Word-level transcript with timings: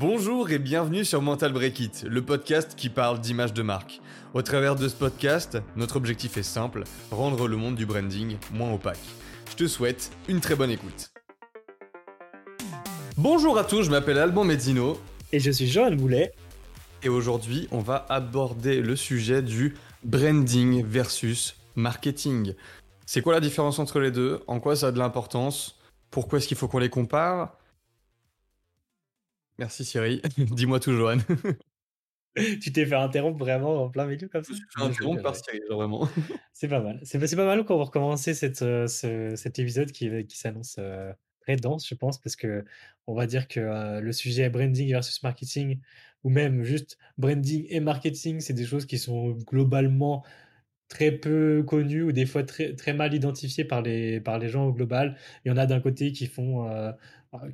Bonjour 0.00 0.48
et 0.52 0.60
bienvenue 0.60 1.04
sur 1.04 1.22
Mental 1.22 1.52
Break 1.52 1.80
It, 1.80 2.04
le 2.08 2.22
podcast 2.22 2.76
qui 2.76 2.88
parle 2.88 3.18
d'image 3.18 3.52
de 3.52 3.62
marque. 3.62 4.00
Au 4.32 4.42
travers 4.42 4.76
de 4.76 4.86
ce 4.86 4.94
podcast, 4.94 5.58
notre 5.74 5.96
objectif 5.96 6.36
est 6.36 6.44
simple, 6.44 6.84
rendre 7.10 7.48
le 7.48 7.56
monde 7.56 7.74
du 7.74 7.84
branding 7.84 8.36
moins 8.52 8.72
opaque. 8.72 9.00
Je 9.50 9.56
te 9.56 9.66
souhaite 9.66 10.12
une 10.28 10.40
très 10.40 10.54
bonne 10.54 10.70
écoute. 10.70 11.10
Bonjour 13.16 13.58
à 13.58 13.64
tous, 13.64 13.82
je 13.82 13.90
m'appelle 13.90 14.18
Alban 14.18 14.44
Mezzino. 14.44 15.00
Et 15.32 15.40
je 15.40 15.50
suis 15.50 15.66
Johan 15.66 15.96
Boulet. 15.96 16.30
Et 17.02 17.08
aujourd'hui, 17.08 17.66
on 17.72 17.80
va 17.80 18.06
aborder 18.08 18.80
le 18.82 18.94
sujet 18.94 19.42
du 19.42 19.74
branding 20.04 20.84
versus 20.86 21.56
marketing. 21.74 22.54
C'est 23.04 23.20
quoi 23.20 23.32
la 23.32 23.40
différence 23.40 23.80
entre 23.80 23.98
les 23.98 24.12
deux? 24.12 24.44
En 24.46 24.60
quoi 24.60 24.76
ça 24.76 24.86
a 24.86 24.92
de 24.92 24.98
l'importance? 25.00 25.80
Pourquoi 26.12 26.38
est-ce 26.38 26.46
qu'il 26.46 26.56
faut 26.56 26.68
qu'on 26.68 26.78
les 26.78 26.88
compare? 26.88 27.56
Merci 29.58 29.84
Siri. 29.84 30.22
Dis-moi 30.38 30.80
tout, 30.80 30.92
Johan. 30.92 31.18
tu 32.60 32.72
t'es 32.72 32.86
fait 32.86 32.94
interrompre 32.94 33.38
vraiment 33.38 33.84
en 33.84 33.90
plein 33.90 34.06
milieu 34.06 34.28
comme 34.28 34.44
ça? 34.44 34.52
Je 34.54 34.78
fait 34.78 34.84
interrompre 34.86 35.22
par 35.22 35.36
Siri, 35.36 35.60
vraiment. 35.68 36.08
C'est 36.52 36.68
pas 36.68 36.80
mal. 36.80 37.00
C'est 37.02 37.18
pas 37.18 37.44
mal 37.44 37.64
qu'on 37.64 37.78
va 37.78 37.84
recommencer 37.84 38.34
cette, 38.34 38.62
euh, 38.62 38.86
cet 38.86 39.58
épisode 39.58 39.90
qui, 39.92 40.26
qui 40.26 40.38
s'annonce 40.38 40.76
euh, 40.78 41.12
très 41.40 41.56
dense, 41.56 41.88
je 41.88 41.94
pense, 41.94 42.20
parce 42.20 42.36
que 42.36 42.64
on 43.06 43.14
va 43.14 43.26
dire 43.26 43.48
que 43.48 43.60
euh, 43.60 44.00
le 44.00 44.12
sujet 44.12 44.50
branding 44.50 44.90
versus 44.90 45.22
marketing, 45.22 45.80
ou 46.24 46.30
même 46.30 46.62
juste 46.62 46.98
branding 47.16 47.66
et 47.68 47.80
marketing, 47.80 48.40
c'est 48.40 48.52
des 48.52 48.66
choses 48.66 48.86
qui 48.86 48.98
sont 48.98 49.30
globalement 49.30 50.24
très 50.88 51.12
peu 51.12 51.62
connus 51.66 52.02
ou 52.02 52.12
des 52.12 52.26
fois 52.26 52.42
très, 52.44 52.74
très 52.74 52.92
mal 52.94 53.14
identifiés 53.14 53.64
par 53.64 53.82
les, 53.82 54.20
par 54.20 54.38
les 54.38 54.48
gens 54.48 54.66
au 54.66 54.72
global. 54.72 55.16
Il 55.44 55.48
y 55.48 55.52
en 55.52 55.56
a 55.56 55.66
d'un 55.66 55.80
côté 55.80 56.12
qui 56.12 56.26
font, 56.26 56.68
euh, 56.70 56.92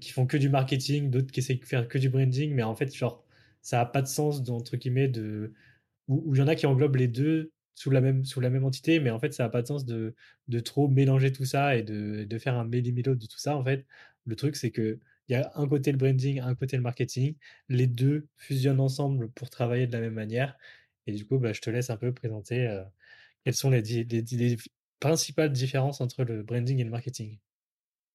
qui 0.01 0.11
font 0.13 0.27
que 0.27 0.37
du 0.37 0.49
marketing, 0.49 1.11
d'autres 1.11 1.33
qui 1.33 1.41
essaient 1.41 1.55
de 1.57 1.65
faire 1.65 1.89
que 1.89 1.99
du 1.99 2.09
branding, 2.11 2.55
mais 2.55 2.63
en 2.63 2.75
fait, 2.75 2.95
genre, 2.95 3.25
ça 3.63 3.81
a 3.81 3.87
pas 3.87 4.03
de 4.03 4.07
sens, 4.07 4.49
entre 4.49 4.77
guillemets, 4.77 5.09
de, 5.09 5.53
ou 6.09 6.35
il 6.35 6.39
y 6.39 6.43
en 6.43 6.49
a 6.49 6.55
qui 6.55 6.67
englobent 6.67 6.97
les 6.97 7.09
deux 7.09 7.53
sous 7.75 7.91
la 7.91 8.01
même, 8.01 8.25
sous 8.25 8.41
la 8.41 8.51
même 8.51 8.65
entité, 8.65 9.01
mais 9.01 9.11
en 9.11 9.19
fait, 9.19 9.33
ça 9.35 9.45
a 9.45 9.49
pas 9.49 9.63
de 9.63 9.67
sens 9.67 9.85
de, 9.85 10.15
de 10.49 10.61
trop 10.61 10.89
mélanger 10.89 11.33
tout 11.33 11.45
ça 11.45 11.77
et 11.77 11.83
de, 11.83 12.25
de 12.25 12.39
faire 12.39 12.55
un 12.57 12.65
méli-mélo 12.65 13.15
de 13.17 13.27
tout 13.27 13.39
ça, 13.39 13.57
en 13.57 13.65
fait. 13.65 13.87
Le 14.27 14.37
truc, 14.37 14.57
c'est 14.57 14.71
que, 14.71 15.01
il 15.29 15.33
y 15.33 15.37
a 15.37 15.51
un 15.55 15.67
côté 15.69 15.91
le 15.93 15.99
branding, 15.99 16.41
un 16.41 16.55
côté 16.55 16.77
le 16.77 16.83
marketing. 16.83 17.37
Les 17.69 17.87
deux 17.87 18.29
fusionnent 18.37 18.81
ensemble 18.81 19.31
pour 19.31 19.51
travailler 19.51 19.87
de 19.87 19.93
la 19.93 20.01
même 20.01 20.15
manière. 20.15 20.57
Et 21.07 21.13
du 21.13 21.27
coup, 21.27 21.39
bah, 21.39 21.53
je 21.53 21.61
te 21.61 21.71
laisse 21.71 21.91
un 21.91 21.97
peu 21.97 22.13
présenter 22.13 22.67
euh, 22.69 22.85
quelles 23.45 23.55
sont 23.55 23.71
les, 23.71 24.57
principales 25.01 25.53
différences 25.53 26.01
entre 26.01 26.25
le 26.25 26.43
branding 26.43 26.79
et 26.81 26.85
le 26.85 26.91
marketing? 26.91 27.39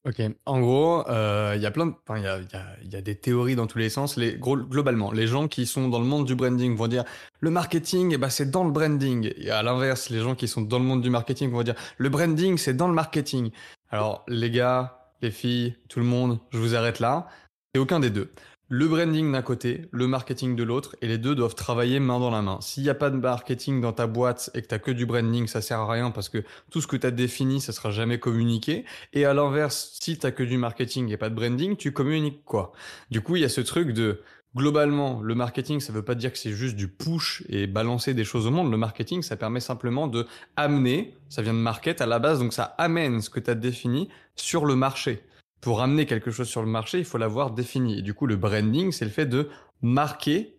Ok, 0.08 0.22
en 0.45 0.61
gros, 0.61 1.08
euh, 1.09 1.53
il 1.58 1.61
y 1.61 1.66
a 1.66 1.73
y 1.75 2.25
a, 2.25 2.39
y 2.83 2.95
a, 2.95 3.02
des 3.02 3.16
théories 3.16 3.55
dans 3.55 3.67
tous 3.67 3.80
les 3.80 3.89
sens. 3.89 4.16
Les 4.16 4.38
globalement, 4.38 5.11
les 5.11 5.27
gens 5.27 5.50
qui 5.50 5.66
sont 5.66 5.89
dans 5.89 6.00
le 6.00 6.05
monde 6.05 6.25
du 6.25 6.35
branding 6.35 6.75
vont 6.75 6.88
dire 6.88 7.03
le 7.41 7.52
marketing, 7.52 8.13
eh 8.13 8.17
ben, 8.17 8.30
c'est 8.30 8.50
dans 8.50 8.63
le 8.63 8.72
branding. 8.72 9.33
Et 9.35 9.52
à 9.52 9.61
l'inverse, 9.61 10.09
les 10.09 10.22
gens 10.22 10.35
qui 10.35 10.47
sont 10.47 10.61
dans 10.61 10.80
le 10.80 10.85
monde 10.85 11.02
du 11.02 11.09
marketing 11.09 11.52
vont 11.52 11.63
dire 11.63 11.75
le 11.97 12.07
branding, 12.07 12.57
c'est 12.57 12.73
dans 12.73 12.88
le 12.88 12.94
marketing. 12.94 13.52
Alors, 13.89 14.23
les 14.30 14.50
gars, 14.50 15.11
les 15.22 15.31
filles, 15.31 15.75
tout 15.89 16.00
le 16.00 16.05
monde, 16.05 16.39
je 16.52 16.57
vous 16.59 16.75
arrête 16.75 17.02
là. 17.02 17.27
C'est 17.75 17.81
aucun 17.81 18.00
des 18.00 18.09
deux 18.09 18.31
le 18.72 18.88
branding 18.88 19.31
d'un 19.31 19.42
côté, 19.42 19.89
le 19.92 20.06
marketing 20.06 20.56
de 20.56 20.62
l'autre, 20.62 20.95
et 21.02 21.08
les 21.08 21.17
deux 21.17 21.34
doivent 21.34 21.56
travailler 21.56 22.00
main 22.00 22.20
dans 22.20 22.30
la 22.30 22.44
main. 22.44 22.62
S'il 22.62 22.84
n'y 22.84 22.89
a 22.89 22.95
pas 22.95 23.09
de 23.09 23.17
marketing 23.17 23.81
dans 23.81 23.94
ta 23.94 24.06
boîte 24.06 24.52
et 24.53 24.62
que 24.62 24.67
tu 24.67 24.75
as 24.75 24.80
que 24.80 24.92
du 24.92 25.08
branding, 25.08 25.48
ça 25.48 25.62
sert 25.62 25.80
à 25.80 25.92
rien 25.92 26.12
parce 26.12 26.30
que 26.30 26.44
tout 26.70 26.80
ce 26.80 26.86
que 26.86 26.95
tu 26.95 27.08
as 27.08 27.12
défini, 27.12 27.62
ça 27.62 27.73
sera 27.73 27.90
jamais 27.90 28.20
communiqué. 28.20 28.86
Et 29.14 29.25
à 29.25 29.34
l'inverse, 29.34 29.97
si 30.00 30.20
tu 30.20 30.25
as 30.28 30.31
que 30.31 30.44
du 30.44 30.59
marketing 30.59 31.09
et 31.09 31.17
pas 31.17 31.30
de 31.30 31.36
branding, 31.36 31.78
tu 31.78 31.94
communiques 31.94 32.45
quoi? 32.45 32.72
Du 33.09 33.22
coup, 33.22 33.36
il 33.38 33.42
y 33.42 33.45
a 33.45 33.50
ce 33.50 33.62
truc 33.62 33.92
de 33.92 34.22
globalement, 34.56 35.20
le 35.22 35.34
marketing, 35.34 35.80
ça 35.80 35.92
veut 35.92 36.06
pas 36.06 36.16
dire 36.16 36.31
que 36.31 36.38
c'est 36.38 36.53
juste 36.53 36.75
du 36.75 36.88
push 36.88 37.44
et 37.50 37.66
balancer 37.66 38.14
des 38.14 38.23
choses 38.23 38.45
au 38.45 38.52
monde. 38.52 38.69
Le 38.69 38.78
marketing, 38.78 39.24
ça 39.24 39.36
permet 39.36 39.62
simplement 39.62 40.07
de 40.07 40.28
amener, 40.56 41.16
ça 41.28 41.41
vient 41.41 41.53
de 41.56 41.59
market 41.59 42.01
à 42.01 42.06
la 42.06 42.19
base, 42.19 42.38
donc 42.38 42.53
ça 42.53 42.75
amène 42.78 43.22
ce 43.22 43.31
que 43.31 43.40
tu 43.40 43.50
as 43.50 43.56
défini 43.56 44.09
sur 44.36 44.66
le 44.66 44.75
marché 44.75 45.24
pour 45.62 45.81
amener 45.81 46.06
quelque 46.06 46.31
chose 46.31 46.47
sur 46.47 46.62
le 46.62 46.68
marché, 46.68 47.00
il 47.00 47.06
faut 47.06 47.18
l'avoir 47.18 47.52
défini. 47.52 48.00
Et 48.00 48.02
du 48.02 48.14
coup, 48.14 48.28
le 48.28 48.38
branding, 48.38 48.92
c'est 48.92 49.06
le 49.06 49.12
fait 49.12 49.25
de 49.25 49.50
marquer 49.81 50.58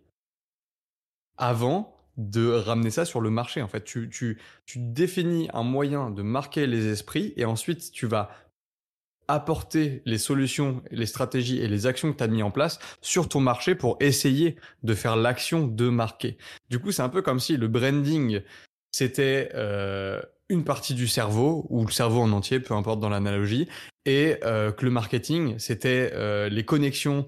avant 1.36 1.96
de 2.16 2.50
ramener 2.50 2.90
ça 2.90 3.04
sur 3.04 3.20
le 3.20 3.30
marché. 3.30 3.62
En 3.62 3.68
fait, 3.68 3.84
tu, 3.84 4.08
tu, 4.10 4.40
tu 4.66 4.78
définis 4.78 5.48
un 5.54 5.62
moyen 5.62 6.10
de 6.10 6.22
marquer 6.22 6.66
les 6.66 6.86
esprits 6.88 7.32
et 7.36 7.44
ensuite 7.44 7.90
tu 7.92 8.06
vas 8.06 8.30
apporter 9.26 10.02
les 10.06 10.18
solutions, 10.18 10.82
les 10.90 11.06
stratégies 11.06 11.60
et 11.60 11.68
les 11.68 11.86
actions 11.86 12.12
que 12.12 12.18
tu 12.18 12.24
as 12.24 12.28
mis 12.28 12.42
en 12.42 12.50
place 12.50 12.78
sur 13.00 13.28
ton 13.28 13.40
marché 13.40 13.74
pour 13.76 13.96
essayer 14.00 14.56
de 14.82 14.94
faire 14.94 15.16
l'action 15.16 15.66
de 15.66 15.88
marquer. 15.88 16.36
Du 16.68 16.80
coup, 16.80 16.90
c'est 16.90 17.02
un 17.02 17.08
peu 17.08 17.22
comme 17.22 17.38
si 17.38 17.56
le 17.56 17.68
branding, 17.68 18.40
c'était 18.90 19.50
euh, 19.54 20.20
une 20.50 20.64
partie 20.64 20.94
du 20.94 21.08
cerveau, 21.08 21.66
ou 21.70 21.86
le 21.86 21.92
cerveau 21.92 22.20
en 22.20 22.32
entier, 22.32 22.60
peu 22.60 22.74
importe 22.74 23.00
dans 23.00 23.08
l'analogie, 23.08 23.68
et 24.04 24.36
euh, 24.44 24.72
que 24.72 24.84
le 24.84 24.90
marketing, 24.90 25.58
c'était 25.58 26.10
euh, 26.12 26.48
les 26.48 26.64
connexions 26.64 27.26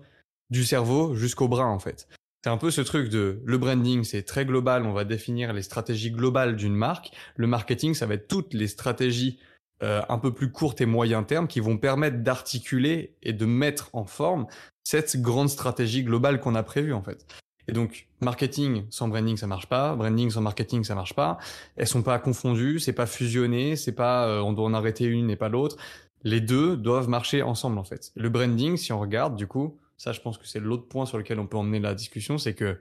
du 0.51 0.65
cerveau 0.65 1.15
jusqu'au 1.15 1.49
bras 1.49 1.67
en 1.67 1.79
fait. 1.79 2.09
C'est 2.45 2.51
un 2.51 2.59
peu 2.59 2.71
ce 2.71 2.81
truc 2.81 3.09
de 3.09 3.41
le 3.45 3.57
branding, 3.59 4.03
c'est 4.05 4.25
très 4.25 4.45
global, 4.45 4.85
on 4.85 4.93
va 4.93 5.05
définir 5.05 5.53
les 5.53 5.63
stratégies 5.63 6.11
globales 6.11 6.57
d'une 6.57 6.75
marque. 6.75 7.13
Le 7.37 7.47
marketing, 7.47 7.95
ça 7.95 8.07
va 8.07 8.15
être 8.15 8.27
toutes 8.27 8.53
les 8.53 8.67
stratégies 8.67 9.39
euh, 9.83 10.03
un 10.09 10.19
peu 10.19 10.35
plus 10.35 10.51
courtes 10.51 10.81
et 10.81 10.87
moyen 10.87 11.23
terme 11.23 11.47
qui 11.47 11.61
vont 11.61 11.79
permettre 11.79 12.19
d'articuler 12.19 13.17
et 13.23 13.33
de 13.33 13.47
mettre 13.47 13.91
en 13.93 14.05
forme 14.05 14.47
cette 14.85 15.21
grande 15.23 15.49
stratégie 15.49 16.03
globale 16.03 16.41
qu'on 16.41 16.57
a 16.57 16.63
prévue 16.63 16.93
en 16.93 17.03
fait. 17.03 17.25
Et 17.69 17.73
donc, 17.73 18.09
marketing 18.21 18.85
sans 18.91 19.09
branding, 19.09 19.37
ça 19.37 19.47
marche 19.47 19.69
pas. 19.69 19.95
Branding 19.95 20.31
sans 20.31 20.41
marketing, 20.41 20.85
ça 20.85 20.95
marche 20.95 21.15
pas. 21.15 21.39
Elles 21.77 21.87
sont 21.87 22.03
pas 22.03 22.19
confondues, 22.19 22.81
c'est 22.81 22.93
pas 22.93 23.07
fusionné, 23.07 23.77
c'est 23.77 23.93
pas 23.93 24.27
euh, 24.27 24.41
on 24.41 24.53
doit 24.53 24.65
en 24.65 24.75
arrêter 24.75 25.05
une 25.05 25.31
et 25.31 25.37
pas 25.37 25.49
l'autre. 25.49 25.77
Les 26.25 26.41
deux 26.41 26.77
doivent 26.77 27.09
marcher 27.09 27.43
ensemble 27.43 27.79
en 27.79 27.85
fait. 27.85 28.13
Le 28.15 28.29
branding, 28.29 28.77
si 28.77 28.93
on 28.93 29.01
regarde, 29.01 29.37
du 29.37 29.47
coup, 29.47 29.79
ça, 29.97 30.13
je 30.13 30.21
pense 30.21 30.39
que 30.39 30.47
c'est 30.47 30.61
l'autre 30.61 30.89
point 30.89 31.07
sur 31.07 31.19
lequel 31.19 31.39
on 31.39 31.47
peut 31.47 31.57
emmener 31.57 31.81
la 31.81 31.95
discussion, 31.95 32.39
c'est 32.39 32.55
que 32.55 32.81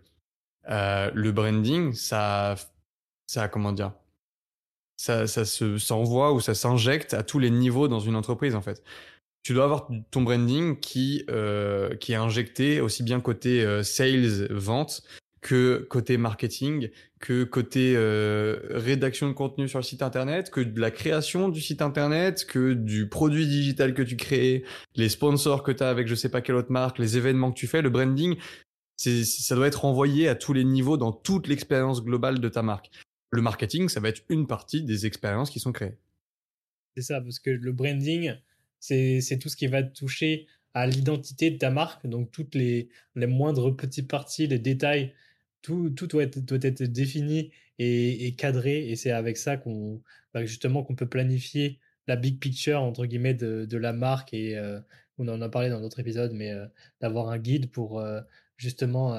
euh, 0.70 1.12
le 1.14 1.32
branding, 1.32 1.94
ça, 1.94 2.56
ça, 3.28 3.48
comment 3.48 3.72
dire, 3.72 3.94
ça, 4.98 5.28
ça 5.28 5.46
se 5.46 5.78
s'envoie 5.78 6.34
ou 6.34 6.40
ça 6.40 6.54
s'injecte 6.56 7.14
à 7.14 7.24
tous 7.24 7.40
les 7.40 7.50
niveaux 7.50 7.88
dans 7.88 8.00
une 8.00 8.16
entreprise 8.16 8.56
en 8.56 8.62
fait 8.62 8.84
tu 9.44 9.54
dois 9.54 9.64
avoir 9.64 9.90
ton 10.12 10.22
branding 10.22 10.80
qui 10.80 11.24
euh, 11.30 11.96
qui 11.96 12.14
est 12.14 12.16
injecté 12.16 12.82
aussi 12.82 13.04
bien 13.04 13.20
côté 13.20 13.64
euh, 13.64 13.84
sales 13.84 14.48
vente 14.52 15.04
que 15.42 15.88
côté 15.90 16.18
marketing, 16.18 16.92
que 17.20 17.44
côté 17.44 17.94
euh, 17.96 18.60
rédaction 18.70 19.28
de 19.28 19.34
contenu 19.34 19.68
sur 19.68 19.80
le 19.80 19.84
site 19.84 20.04
internet, 20.04 20.52
que 20.52 20.62
de 20.62 20.80
la 20.80 20.92
création 20.92 21.50
du 21.50 21.60
site 21.62 21.82
internet, 21.82 22.46
que 22.46 22.74
du 22.74 23.10
produit 23.10 23.48
digital 23.48 23.96
que 23.96 24.04
tu 24.04 24.18
crées, 24.18 24.64
les 24.96 25.10
sponsors 25.10 25.64
que 25.64 25.72
tu 25.72 25.82
as 25.82 25.90
avec 25.90 26.08
je 26.08 26.14
sais 26.14 26.30
pas 26.30 26.42
quelle 26.42 26.56
autre 26.56 26.72
marque, 26.72 27.00
les 27.00 27.18
événements 27.18 27.52
que 27.52 27.58
tu 27.58 27.66
fais, 27.66 27.82
le 27.82 27.90
branding, 27.90 28.38
c'est 28.98 29.24
ça 29.24 29.56
doit 29.56 29.66
être 29.66 29.84
envoyé 29.84 30.28
à 30.28 30.36
tous 30.36 30.54
les 30.54 30.64
niveaux 30.64 30.98
dans 30.98 31.12
toute 31.12 31.48
l'expérience 31.48 32.04
globale 32.04 32.40
de 32.40 32.50
ta 32.50 32.62
marque. 32.62 32.92
Le 33.32 33.42
marketing, 33.42 33.90
ça 33.90 34.00
va 34.00 34.10
être 34.10 34.22
une 34.30 34.46
partie 34.46 34.84
des 34.84 35.08
expériences 35.08 35.50
qui 35.50 35.60
sont 35.60 35.72
créées. 35.72 35.98
C'est 36.96 37.04
ça 37.04 37.20
parce 37.20 37.40
que 37.40 37.50
le 37.50 37.72
branding 37.72 38.36
c'est 38.82 39.40
tout 39.40 39.50
ce 39.50 39.56
qui 39.56 39.68
va 39.68 39.84
toucher 39.84 40.48
à 40.74 40.88
l'identité 40.88 41.52
de 41.52 41.58
ta 41.58 41.70
marque, 41.70 42.08
donc 42.08 42.32
toutes 42.32 42.56
les, 42.56 42.90
les 43.16 43.28
moindres 43.28 43.76
petites 43.76 44.10
parties, 44.10 44.48
les 44.48 44.60
détails, 44.60 45.14
tout, 45.62 45.92
tout 45.92 46.08
doit, 46.08 46.24
être, 46.24 46.40
doit 46.40 46.60
être 46.62 46.84
défini 46.84 47.52
et, 47.80 48.36
cadré, 48.38 48.90
et 48.90 48.96
c'est 48.96 49.12
avec 49.12 49.38
ça 49.38 49.58
qu'on 49.58 50.02
bah, 50.34 50.46
justement 50.46 50.84
qu'on 50.84 50.96
peut 50.96 51.10
planifier 51.10 51.80
la 52.08 52.16
big 52.16 52.40
picture 52.40 52.82
entre 52.82 53.06
guillemets 53.06 53.34
de, 53.34 53.66
de 53.66 53.78
la 53.78 53.94
marque. 53.94 54.34
Et 54.34 54.58
euh, 54.58 54.80
on 55.18 55.28
en 55.28 55.42
a 55.42 55.50
parlé 55.50 55.70
dans 55.70 55.82
d'autres 55.82 56.00
épisodes, 56.00 56.32
mais 56.34 56.52
euh, 56.52 56.66
d'avoir 57.00 57.30
un 57.30 57.38
guide 57.38 57.72
pour 57.72 58.00
euh, 58.00 58.22
justement 58.58 59.16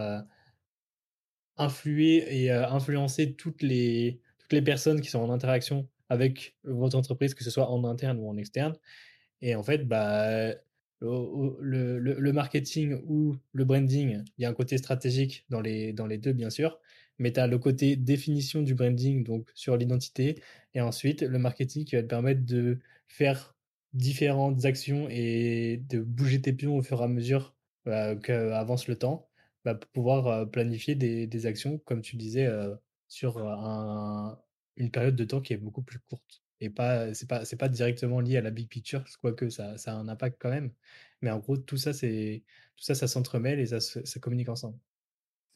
influer 1.57 2.45
et 2.45 2.51
influencer 2.53 3.35
toutes 3.35 3.63
les 3.63 4.21
toutes 4.39 4.53
les 4.53 4.63
personnes 4.63 5.01
qui 5.01 5.11
sont 5.11 5.19
en 5.19 5.31
interaction 5.31 5.89
avec 6.09 6.57
votre 6.65 6.97
entreprise, 6.97 7.35
que 7.35 7.43
ce 7.43 7.51
soit 7.51 7.69
en 7.71 7.85
interne 7.85 8.19
ou 8.21 8.29
en 8.29 8.37
externe, 8.37 8.77
et 9.43 9.55
en 9.57 9.63
fait, 9.63 9.87
bah, 9.87 10.55
le, 11.01 12.31
marketing 12.33 13.01
ou 13.07 13.37
le 13.53 13.65
branding, 13.65 14.23
il 14.39 14.43
y 14.43 14.45
a 14.45 14.49
un 14.49 14.55
côté 14.55 14.79
stratégique 14.79 15.45
dans 15.51 15.61
les, 15.61 15.93
dans 15.93 16.07
les 16.07 16.19
deux, 16.19 16.33
bien 16.33 16.51
sûr, 16.51 16.81
mais 17.19 17.33
tu 17.33 17.41
as 17.41 17.47
le 17.47 17.59
côté 17.59 17.97
définition 17.97 18.63
du 18.63 18.75
branding, 18.75 19.25
donc 19.25 19.51
sur 19.55 19.77
l'identité, 19.77 20.43
et 20.75 20.81
ensuite 20.81 21.23
le 21.23 21.39
marketing 21.39 21.85
qui 21.85 21.97
va 21.97 22.03
te 22.03 22.09
permettre 22.09 22.45
de 22.45 22.79
faire 23.09 23.57
différentes 23.95 24.65
actions 24.65 25.09
et 25.11 25.83
de 25.89 26.01
bouger 26.01 26.41
tes 26.41 26.53
pions 26.53 26.77
au 26.77 26.83
fur 26.83 27.01
et 27.01 27.05
à 27.05 27.09
mesure 27.09 27.55
bah, 27.85 28.17
qu'avance 28.17 28.89
le 28.89 28.97
temps, 28.97 29.29
bah, 29.65 29.75
pour 29.75 29.91
pouvoir 29.91 30.51
planifier 30.51 30.95
des, 30.95 31.47
actions, 31.47 31.79
comme 31.79 32.03
tu 32.03 32.17
disais, 32.17 32.49
sur 33.09 33.39
un, 33.39 34.39
une 34.77 34.91
période 34.91 35.17
de 35.17 35.25
temps 35.25 35.41
qui 35.41 35.53
est 35.53 35.57
beaucoup 35.57 35.83
plus 35.83 35.99
courte. 36.01 36.42
Et 36.63 36.71
pas, 36.71 37.13
c'est 37.13 37.29
pas, 37.29 37.45
c'est 37.45 37.57
pas 37.57 37.69
directement 37.69 38.21
lié 38.21 38.37
à 38.37 38.41
la 38.41 38.53
big 38.53 38.69
picture, 38.69 39.05
quoique 39.21 39.51
ça, 39.51 39.77
ça 39.79 39.93
a 39.93 39.97
un 39.97 40.09
impact 40.09 40.37
quand 40.41 40.51
même. 40.51 40.71
Mais 41.21 41.31
en 41.31 41.39
gros, 41.39 41.57
tout 41.57 41.77
ça, 41.77 41.93
c'est, 41.93 42.45
tout 42.77 42.85
ça, 42.85 42.95
ça 42.95 43.09
s'entremêle 43.09 43.59
et 43.59 43.67
ça, 43.67 43.81
ça 43.81 44.21
communique 44.21 44.49
ensemble. 44.49 44.79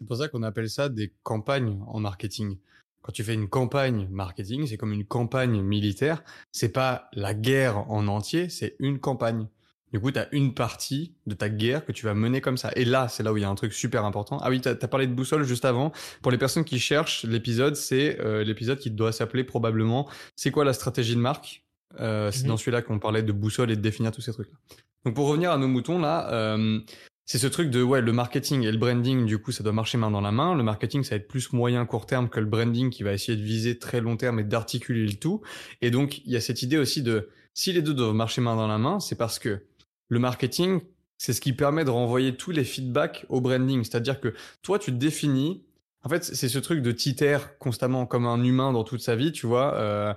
C'est 0.01 0.07
pour 0.07 0.17
ça 0.17 0.29
qu'on 0.29 0.43
appelle 0.43 0.69
ça 0.69 0.89
des 0.89 1.15
campagnes 1.23 1.81
en 1.87 2.01
marketing. 2.01 2.59
Quand 3.03 3.13
tu 3.13 3.23
fais 3.23 3.35
une 3.35 3.49
campagne 3.49 4.09
marketing, 4.11 4.67
c'est 4.67 4.77
comme 4.77 4.93
une 4.93 5.07
campagne 5.07 5.63
militaire. 5.63 6.25
C'est 6.51 6.73
pas 6.73 7.09
la 7.13 7.35
guerre 7.35 7.89
en 7.89 8.09
entier, 8.09 8.49
c'est 8.49 8.75
une 8.81 8.99
campagne. 8.99 9.47
Du 9.97 10.01
coup, 10.03 10.13
tu 10.13 10.19
as 10.19 10.29
une 10.33 10.53
partie 10.53 11.15
de 11.27 11.35
ta 11.35 11.49
guerre 11.49 11.83
que 11.83 11.91
tu 11.91 12.05
vas 12.05 12.13
mener 12.13 12.43
comme 12.43 12.59
ça. 12.59 12.71
Et 12.77 12.85
là, 12.85 13.09
c'est 13.09 13.23
là 13.23 13.33
où 13.33 13.39
il 13.39 13.41
y 13.41 13.45
a 13.45 13.49
un 13.49 13.55
truc 13.55 13.73
super 13.73 14.05
important. 14.05 14.37
Ah 14.43 14.51
oui, 14.51 14.61
tu 14.61 14.69
as, 14.69 14.75
parlé 14.75 15.07
de 15.07 15.15
boussole 15.15 15.45
juste 15.45 15.65
avant. 15.65 15.91
Pour 16.21 16.31
les 16.31 16.37
personnes 16.37 16.65
qui 16.65 16.79
cherchent 16.79 17.25
l'épisode, 17.25 17.77
c'est 17.77 18.21
euh, 18.21 18.45
l'épisode 18.45 18.79
qui 18.79 18.91
doit 18.91 19.11
s'appeler 19.11 19.43
probablement 19.43 20.07
C'est 20.37 20.51
quoi 20.51 20.67
la 20.67 20.75
stratégie 20.75 21.15
de 21.15 21.21
marque 21.21 21.65
euh, 21.99 22.31
C'est 22.31 22.43
mhm. 22.43 22.49
dans 22.49 22.57
celui-là 22.59 22.83
qu'on 22.83 22.99
parlait 22.99 23.23
de 23.23 23.33
boussole 23.33 23.71
et 23.71 23.77
de 23.77 23.81
définir 23.81 24.13
tous 24.13 24.21
ces 24.21 24.33
trucs-là. 24.33 24.59
Donc 25.07 25.15
pour 25.15 25.29
revenir 25.29 25.51
à 25.51 25.57
nos 25.57 25.67
moutons, 25.67 25.99
là, 25.99 26.31
euh, 26.31 26.79
c'est 27.25 27.39
ce 27.39 27.47
truc 27.47 27.71
de 27.71 27.83
ouais 27.83 28.03
le 28.03 28.13
marketing 28.13 28.65
et 28.65 28.73
le 28.73 28.77
branding 28.77 29.25
du 29.25 29.39
coup 29.39 29.51
ça 29.51 29.65
doit 29.65 29.73
marcher 29.73 29.97
main 29.97 30.11
dans 30.11 30.21
la 30.21 30.31
main 30.31 30.55
le 30.55 30.63
marketing 30.63 31.03
ça 31.03 31.11
va 31.11 31.17
être 31.17 31.27
plus 31.27 31.53
moyen 31.53 31.85
court 31.85 32.07
terme 32.07 32.29
que 32.29 32.39
le 32.39 32.47
branding 32.47 32.89
qui 32.89 33.03
va 33.03 33.13
essayer 33.13 33.37
de 33.37 33.43
viser 33.43 33.81
très 33.81 34.01
long 34.01 34.17
terme 34.17 34.39
et 34.39 34.45
d'articuler 34.45 35.05
le 35.05 35.15
tout 35.15 35.43
et 35.83 35.91
donc 35.91 36.19
il 36.25 36.31
y 36.31 36.37
a 36.37 36.41
cette 36.41 36.63
idée 36.63 36.79
aussi 36.79 37.03
de 37.03 37.29
si 37.53 37.73
les 37.73 37.83
deux 37.83 37.95
doivent 37.95 38.15
marcher 38.15 38.41
main 38.41 38.55
dans 38.55 38.69
la 38.69 38.79
main 38.79 39.01
c'est 39.01 39.17
parce 39.17 39.41
que 39.41 39.61
le 40.09 40.19
marketing 40.19 40.81
c'est 41.19 41.33
ce 41.33 41.41
qui 41.41 41.53
permet 41.53 41.85
de 41.85 41.91
renvoyer 41.91 42.37
tous 42.37 42.51
les 42.51 42.65
feedbacks 42.65 43.27
au 43.29 43.41
branding 43.41 43.85
c'est-à-dire 43.85 44.21
que 44.21 44.35
toi 44.63 44.79
tu 44.79 44.93
te 44.93 44.97
définis 44.97 45.65
en 46.03 46.09
fait 46.09 46.25
c'est 46.25 46.49
ce 46.49 46.59
truc 46.59 46.83
de 46.83 46.93
titère 46.93 47.59
constamment 47.59 48.07
comme 48.07 48.27
un 48.27 48.43
humain 48.45 48.73
dans 48.73 48.85
toute 48.85 49.01
sa 49.01 49.17
vie 49.17 49.33
tu 49.33 49.47
vois 49.47 49.75
euh, 49.75 50.15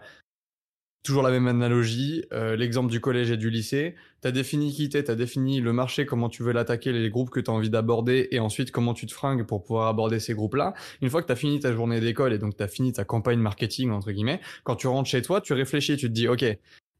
Toujours 1.02 1.24
la 1.24 1.32
même 1.32 1.48
analogie, 1.48 2.26
euh, 2.34 2.58
l'exemple 2.58 2.92
du 2.92 3.00
collège 3.00 3.32
et 3.32 3.38
du 3.38 3.50
lycée. 3.50 3.96
Tu 4.22 4.28
as 4.28 4.32
défini 4.32 4.74
qui 4.74 4.90
t'es, 4.90 5.02
tu 5.02 5.10
as 5.10 5.16
défini 5.16 5.62
le 5.62 5.72
marché, 5.72 6.06
comment 6.06 6.28
tu 6.28 6.44
veux 6.44 6.52
l'attaquer, 6.52 6.92
les 6.92 7.10
groupes 7.10 7.30
que 7.30 7.40
tu 7.40 7.50
as 7.50 7.54
envie 7.54 7.70
d'aborder, 7.70 8.28
et 8.32 8.40
ensuite 8.40 8.72
comment 8.72 8.94
tu 8.94 9.06
te 9.06 9.14
fringues 9.14 9.46
pour 9.46 9.64
pouvoir 9.64 9.88
aborder 9.88 10.20
ces 10.20 10.34
groupes-là. 10.34 10.74
Une 11.02 11.10
fois 11.10 11.22
que 11.22 11.28
tu 11.28 11.32
as 11.32 11.38
fini 11.38 11.62
ta 11.62 11.72
journée 11.72 12.02
d'école 12.02 12.34
et 12.34 12.38
donc 12.38 12.58
tu 12.58 12.64
as 12.64 12.68
fini 12.68 12.92
ta 12.92 13.06
campagne 13.06 13.40
marketing, 13.40 13.92
entre 13.92 14.12
guillemets, 14.12 14.42
quand 14.66 14.76
tu 14.76 14.88
rentres 14.88 15.10
chez 15.10 15.22
toi, 15.22 15.40
tu 15.40 15.54
réfléchis, 15.54 15.96
tu 15.96 16.08
te 16.08 16.12
dis, 16.14 16.28
OK, 16.28 16.44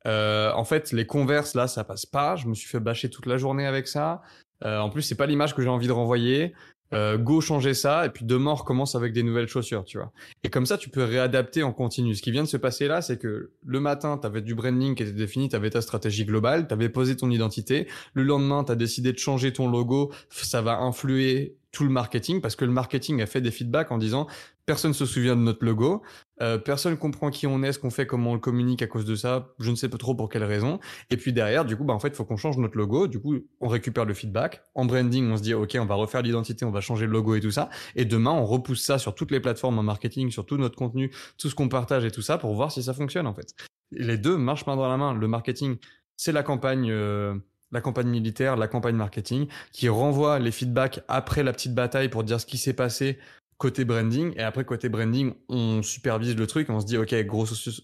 euh, 0.06 0.52
en 0.54 0.64
fait, 0.64 0.92
les 0.92 1.06
converses, 1.06 1.56
là, 1.56 1.68
ça 1.68 1.84
passe 1.84 2.06
pas, 2.06 2.36
je 2.36 2.48
me 2.48 2.54
suis 2.54 2.68
fait 2.68 2.80
bâcher 2.80 3.10
toute 3.10 3.26
la 3.26 3.38
journée 3.38 3.66
avec 3.66 3.88
ça. 3.88 4.22
Euh, 4.64 4.80
en 4.80 4.90
plus, 4.90 5.02
c'est 5.02 5.16
pas 5.16 5.26
l'image 5.26 5.56
que 5.56 5.62
j'ai 5.62 5.70
envie 5.70 5.88
de 5.88 5.94
renvoyer. 5.94 6.54
Euh, 6.92 7.20
go 7.20 7.40
changer 7.40 7.76
ça 7.76 8.08
et 8.08 8.10
puis 8.10 8.26
demain 8.26 8.54
recommence 8.54 8.96
avec 8.96 9.14
des 9.14 9.22
nouvelles 9.22 9.48
chaussures, 9.48 9.86
tu 9.86 10.00
vois. 10.00 10.12
Et 10.44 10.50
comme 10.50 10.66
ça, 10.66 10.76
tu 10.76 10.90
peux 10.90 11.04
réadapter 11.04 11.62
en 11.62 11.72
continu. 11.72 12.16
Ce 12.16 12.22
qui 12.24 12.32
vient 12.32 12.42
de 12.42 12.48
se 12.48 12.58
passer 12.58 12.88
là, 12.88 13.04
c'est 13.04 13.20
que 13.20 13.52
le 13.64 13.80
matin, 13.80 14.18
tu 14.18 14.26
avais 14.26 14.42
du 14.42 14.56
branding 14.56 14.96
qui 14.96 15.04
était 15.04 15.12
défini, 15.12 15.50
tu 15.50 15.56
avais 15.56 15.70
ta 15.70 15.82
stratégie 15.82 16.26
globale, 16.26 16.68
tu 16.68 16.74
avais 16.74 16.90
posé 16.90 17.16
ton 17.16 17.30
identité. 17.30 17.88
Le 18.14 18.24
lendemain, 18.24 18.64
tu 18.64 18.72
as 18.72 18.76
décidé 18.76 19.14
de 19.14 19.20
changer 19.20 19.54
ton 19.54 19.70
logo, 19.70 20.12
ça 20.32 20.64
va 20.64 20.80
influer 20.80 21.56
tout 21.72 21.84
le 21.84 21.92
marketing 21.92 22.42
parce 22.42 22.56
que 22.56 22.66
le 22.66 22.72
marketing 22.72 23.22
a 23.22 23.28
fait 23.28 23.42
des 23.42 23.52
feedbacks 23.52 23.92
en 23.92 24.00
disant 24.00 24.26
personne 24.70 24.94
se 24.94 25.08
souvient 25.08 25.36
de 25.36 25.42
notre 25.42 25.66
logo, 25.66 26.04
euh, 26.44 26.60
personne 26.60 26.96
comprend 26.96 27.32
qui 27.32 27.48
on 27.48 27.64
est, 27.64 27.72
ce 27.72 27.80
qu'on 27.80 27.90
fait, 27.90 28.06
comment 28.06 28.30
on 28.30 28.34
le 28.36 28.40
communique 28.40 28.84
à 28.84 28.86
cause 28.88 29.04
de 29.04 29.16
ça. 29.16 29.56
Je 29.60 29.72
ne 29.72 29.76
sais 29.76 29.90
pas 29.90 29.98
trop 29.98 30.14
pour 30.14 30.30
quelle 30.30 30.44
raison. 30.44 30.80
Et 31.10 31.18
puis 31.18 31.34
derrière, 31.34 31.66
du 31.66 31.76
coup, 31.76 31.84
bah 31.86 31.96
en 31.96 32.00
fait, 32.00 32.10
il 32.10 32.14
faut 32.14 32.24
qu'on 32.24 32.38
change 32.38 32.56
notre 32.60 32.78
logo. 32.78 33.08
Du 33.08 33.20
coup, 33.20 33.38
on 33.62 33.68
récupère 33.68 34.06
le 34.06 34.14
feedback. 34.14 34.62
En 34.76 34.86
branding, 34.86 35.28
on 35.32 35.38
se 35.38 35.42
dit 35.42 35.56
ok, 35.56 35.76
on 35.80 35.86
va 35.86 35.96
refaire 35.96 36.22
l'identité, 36.22 36.66
on 36.66 36.72
va 36.72 36.82
changer 36.82 37.08
le 37.08 37.12
logo 37.14 37.34
et 37.34 37.40
tout 37.40 37.50
ça. 37.50 37.72
Et 37.96 38.06
demain, 38.06 38.30
on 38.30 38.46
repousse 38.46 38.84
ça 38.84 39.00
sur 39.00 39.16
toutes 39.16 39.32
les 39.32 39.40
plateformes 39.40 39.80
en 39.80 39.84
marketing, 39.84 40.30
sur 40.30 40.46
tout 40.46 40.58
notre 40.58 40.76
contenu, 40.76 41.12
tout 41.40 41.50
ce 41.50 41.56
qu'on 41.56 41.68
partage 41.68 42.06
et 42.06 42.12
tout 42.12 42.22
ça 42.22 42.38
pour 42.38 42.54
voir 42.54 42.72
si 42.72 42.84
ça 42.84 42.94
fonctionne 42.94 43.26
en 43.26 43.34
fait. 43.34 43.56
les 43.90 44.20
deux 44.20 44.38
marchent 44.38 44.68
main 44.68 44.76
dans 44.76 44.88
la 44.88 44.98
main. 44.98 45.16
Le 45.16 45.28
marketing, 45.28 45.78
c'est 46.16 46.32
la 46.32 46.44
campagne. 46.44 46.92
Euh, 46.92 47.34
la 47.72 47.82
campagne 47.82 48.08
militaire, 48.08 48.56
la 48.56 48.68
campagne 48.68 48.96
marketing, 48.96 49.48
qui 49.72 49.90
renvoie 49.90 50.40
les 50.40 50.52
feedbacks 50.52 51.02
après 51.08 51.44
la 51.44 51.54
petite 51.54 51.76
bataille 51.76 52.10
pour 52.10 52.24
dire 52.24 52.40
ce 52.42 52.46
qui 52.46 52.58
s'est 52.58 52.74
passé, 52.74 53.20
côté 53.60 53.86
branding. 53.86 54.34
Et 54.38 54.42
après, 54.42 54.66
côté 54.66 54.90
branding, 54.90 55.34
on 55.50 55.84
supervise 55.84 56.36
le 56.36 56.48
truc. 56.48 56.70
On 56.72 56.80
se 56.80 56.86
dit, 56.86 56.98
OK, 56.98 57.14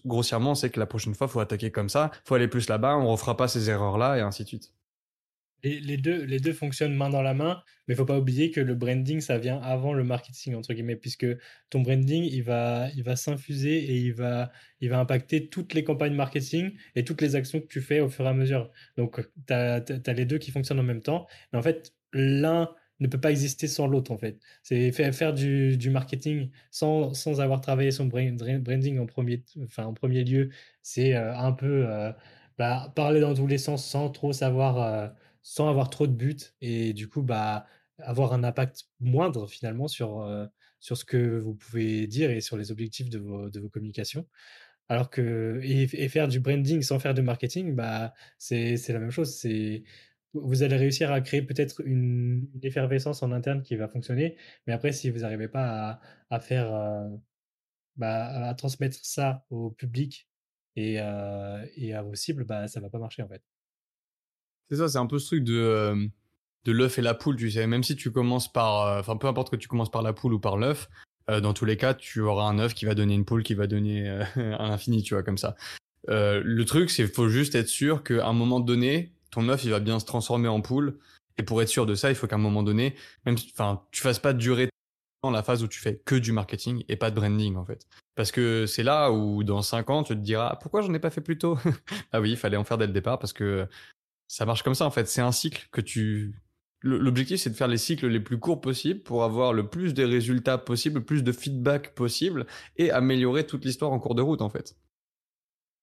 grossièrement, 0.04 0.56
c'est 0.56 0.70
que 0.70 0.80
la 0.80 0.86
prochaine 0.86 1.14
fois, 1.14 1.28
faut 1.28 1.38
attaquer 1.38 1.70
comme 1.70 1.88
ça. 1.88 2.10
faut 2.24 2.34
aller 2.34 2.48
plus 2.48 2.68
là-bas. 2.68 2.96
On 2.96 3.06
refera 3.12 3.36
pas 3.36 3.46
ces 3.46 3.70
erreurs-là 3.70 4.18
et 4.18 4.22
ainsi 4.22 4.42
de 4.42 4.48
suite. 4.48 4.72
Les 5.62 5.96
deux, 5.96 6.22
les 6.24 6.38
deux 6.38 6.52
fonctionnent 6.52 6.94
main 6.94 7.10
dans 7.10 7.22
la 7.22 7.34
main, 7.34 7.60
mais 7.86 7.94
il 7.94 7.96
faut 7.96 8.04
pas 8.04 8.18
oublier 8.18 8.52
que 8.52 8.60
le 8.60 8.74
branding, 8.76 9.20
ça 9.20 9.36
vient 9.36 9.58
avant 9.58 9.94
le 9.94 10.04
marketing, 10.04 10.54
entre 10.54 10.74
guillemets, 10.74 10.96
puisque 10.96 11.26
ton 11.70 11.80
branding, 11.80 12.22
il 12.24 12.42
va, 12.42 12.88
il 12.94 13.02
va 13.02 13.16
s'infuser 13.16 13.76
et 13.76 13.96
il 13.96 14.12
va, 14.12 14.52
il 14.80 14.90
va 14.90 15.00
impacter 15.00 15.48
toutes 15.48 15.74
les 15.74 15.82
campagnes 15.82 16.14
marketing 16.14 16.72
et 16.94 17.04
toutes 17.04 17.20
les 17.20 17.34
actions 17.34 17.60
que 17.60 17.66
tu 17.66 17.80
fais 17.80 18.00
au 18.00 18.08
fur 18.08 18.26
et 18.26 18.28
à 18.28 18.34
mesure. 18.34 18.70
Donc, 18.96 19.20
tu 19.46 19.52
as, 19.52 19.82
as, 20.06 20.12
les 20.12 20.24
deux 20.24 20.38
qui 20.38 20.52
fonctionnent 20.52 20.80
en 20.80 20.84
même 20.84 21.02
temps. 21.02 21.26
Mais 21.52 21.58
en 21.58 21.62
fait, 21.62 21.92
l'un 22.12 22.70
ne 23.00 23.06
peut 23.08 23.20
pas 23.20 23.30
exister 23.30 23.66
sans 23.68 23.86
l'autre 23.86 24.10
en 24.12 24.18
fait. 24.18 24.38
C'est 24.62 24.92
faire 24.92 25.34
du, 25.34 25.90
marketing 25.90 26.50
sans, 26.70 27.14
sans, 27.14 27.40
avoir 27.40 27.60
travaillé 27.60 27.90
son 27.90 28.06
branding 28.06 28.98
en 28.98 29.06
premier, 29.06 29.44
enfin, 29.64 29.84
en 29.84 29.94
premier 29.94 30.24
lieu, 30.24 30.50
c'est 30.82 31.14
euh, 31.14 31.36
un 31.36 31.52
peu 31.52 31.86
euh, 31.86 32.12
bah, 32.58 32.92
parler 32.96 33.20
dans 33.20 33.34
tous 33.34 33.46
les 33.46 33.58
sens 33.58 33.84
sans 33.86 34.10
trop 34.10 34.32
savoir, 34.32 34.78
euh, 34.82 35.08
sans 35.42 35.68
avoir 35.68 35.90
trop 35.90 36.06
de 36.06 36.12
buts 36.12 36.36
et 36.60 36.92
du 36.92 37.08
coup 37.08 37.22
bah, 37.22 37.66
avoir 37.98 38.32
un 38.32 38.44
impact 38.44 38.84
moindre 39.00 39.48
finalement 39.48 39.88
sur, 39.88 40.28
sur 40.80 40.96
ce 40.96 41.04
que 41.04 41.38
vous 41.38 41.54
pouvez 41.54 42.06
dire 42.06 42.30
et 42.30 42.40
sur 42.40 42.56
les 42.56 42.70
objectifs 42.70 43.08
de 43.10 43.18
vos, 43.18 43.50
de 43.50 43.60
vos 43.60 43.68
communications. 43.68 44.26
Alors 44.88 45.10
que 45.10 45.60
et, 45.64 45.82
et, 46.04 46.08
faire 46.08 46.28
du 46.28 46.40
branding 46.40 46.82
sans 46.82 46.98
faire 47.00 47.14
de 47.14 47.22
marketing, 47.22 47.74
bah 47.74 48.14
c'est 48.38 48.76
la 48.88 49.00
même 49.00 49.10
chose. 49.10 49.34
C'est 49.34 49.82
vous 50.42 50.62
allez 50.62 50.76
réussir 50.76 51.12
à 51.12 51.20
créer 51.20 51.42
peut-être 51.42 51.82
une, 51.84 52.48
effervescence 52.62 53.22
en 53.22 53.32
interne 53.32 53.62
qui 53.62 53.76
va 53.76 53.88
fonctionner. 53.88 54.36
Mais 54.66 54.72
après, 54.72 54.92
si 54.92 55.10
vous 55.10 55.20
n'arrivez 55.20 55.48
pas 55.48 56.00
à, 56.30 56.40
faire, 56.40 56.74
euh, 56.74 57.08
bah, 57.96 58.48
à 58.48 58.54
transmettre 58.54 58.98
ça 59.02 59.44
au 59.50 59.70
public 59.70 60.28
et, 60.76 61.00
euh, 61.00 61.64
et 61.76 61.94
à 61.94 62.02
vos 62.02 62.14
cibles, 62.14 62.44
bah, 62.44 62.68
ça 62.68 62.80
va 62.80 62.90
pas 62.90 62.98
marcher 62.98 63.22
en 63.22 63.28
fait. 63.28 63.42
C'est 64.68 64.76
ça, 64.76 64.88
c'est 64.88 64.98
un 64.98 65.06
peu 65.06 65.18
ce 65.18 65.26
truc 65.26 65.44
de, 65.44 65.54
euh, 65.54 66.06
de 66.64 66.72
l'œuf 66.72 66.98
et 66.98 67.02
la 67.02 67.14
poule, 67.14 67.36
tu 67.36 67.50
sais. 67.50 67.66
Même 67.66 67.84
si 67.84 67.96
tu 67.96 68.10
commences 68.10 68.52
par, 68.52 68.98
enfin, 68.98 69.16
peu 69.16 69.28
importe 69.28 69.50
que 69.50 69.56
tu 69.56 69.68
commences 69.68 69.90
par 69.90 70.02
la 70.02 70.12
poule 70.12 70.34
ou 70.34 70.40
par 70.40 70.56
l'œuf, 70.56 70.88
dans 71.28 71.52
tous 71.54 71.64
les 71.64 71.76
cas, 71.76 71.92
tu 71.92 72.20
auras 72.20 72.44
un 72.44 72.60
œuf 72.60 72.72
qui 72.72 72.84
va 72.84 72.94
donner 72.94 73.14
une 73.14 73.24
poule 73.24 73.42
qui 73.42 73.54
va 73.54 73.66
donner 73.66 74.08
un 74.36 74.70
infini, 74.70 75.02
tu 75.02 75.14
vois, 75.14 75.24
comme 75.24 75.38
ça. 75.38 75.56
le 76.08 76.62
truc, 76.64 76.90
c'est 76.90 77.04
qu'il 77.04 77.12
faut 77.12 77.28
juste 77.28 77.54
être 77.54 77.68
sûr 77.68 78.04
qu'à 78.04 78.26
un 78.26 78.32
moment 78.32 78.60
donné, 78.60 79.15
ton 79.36 79.48
œuf, 79.48 79.64
il 79.64 79.70
va 79.70 79.80
bien 79.80 80.00
se 80.00 80.06
transformer 80.06 80.48
en 80.48 80.60
poule. 80.60 80.98
Et 81.38 81.42
pour 81.42 81.60
être 81.60 81.68
sûr 81.68 81.84
de 81.86 81.94
ça, 81.94 82.10
il 82.10 82.16
faut 82.16 82.26
qu'à 82.26 82.36
un 82.36 82.38
moment 82.40 82.62
donné, 82.62 82.96
même, 83.26 83.36
enfin, 83.52 83.82
tu 83.92 84.00
fasses 84.00 84.18
pas 84.18 84.32
durer 84.32 84.70
dans 85.22 85.30
la 85.30 85.42
phase 85.42 85.62
où 85.62 85.68
tu 85.68 85.78
fais 85.78 86.00
que 86.04 86.14
du 86.14 86.32
marketing 86.32 86.84
et 86.88 86.96
pas 86.96 87.10
de 87.10 87.16
branding, 87.16 87.56
en 87.56 87.64
fait. 87.64 87.86
Parce 88.14 88.32
que 88.32 88.64
c'est 88.64 88.82
là 88.82 89.12
où, 89.12 89.44
dans 89.44 89.60
5 89.60 89.90
ans, 89.90 90.02
tu 90.02 90.14
te 90.14 90.20
diras, 90.20 90.56
pourquoi 90.56 90.80
j'en 90.80 90.94
ai 90.94 90.98
pas 90.98 91.10
fait 91.10 91.20
plus 91.20 91.36
tôt? 91.36 91.58
ah 92.12 92.20
oui, 92.20 92.30
il 92.30 92.36
fallait 92.36 92.56
en 92.56 92.64
faire 92.64 92.78
dès 92.78 92.86
le 92.86 92.92
départ 92.92 93.18
parce 93.18 93.34
que 93.34 93.68
ça 94.28 94.46
marche 94.46 94.62
comme 94.62 94.74
ça, 94.74 94.86
en 94.86 94.90
fait. 94.90 95.06
C'est 95.06 95.20
un 95.20 95.32
cycle 95.32 95.68
que 95.70 95.82
tu, 95.82 96.34
L'objectif, 96.82 97.40
c'est 97.40 97.50
de 97.50 97.54
faire 97.56 97.68
les 97.68 97.78
cycles 97.78 98.06
les 98.06 98.20
plus 98.20 98.38
courts 98.38 98.60
possibles 98.60 99.00
pour 99.00 99.24
avoir 99.24 99.52
le 99.52 99.68
plus 99.68 99.92
de 99.92 100.04
résultats 100.04 100.56
possibles, 100.56 101.00
le 101.00 101.04
plus 101.04 101.24
de 101.24 101.32
feedback 101.32 101.94
possible 101.94 102.46
et 102.76 102.90
améliorer 102.90 103.46
toute 103.46 103.64
l'histoire 103.64 103.92
en 103.92 103.98
cours 103.98 104.14
de 104.14 104.22
route, 104.22 104.40
en 104.40 104.48
fait. 104.48 104.76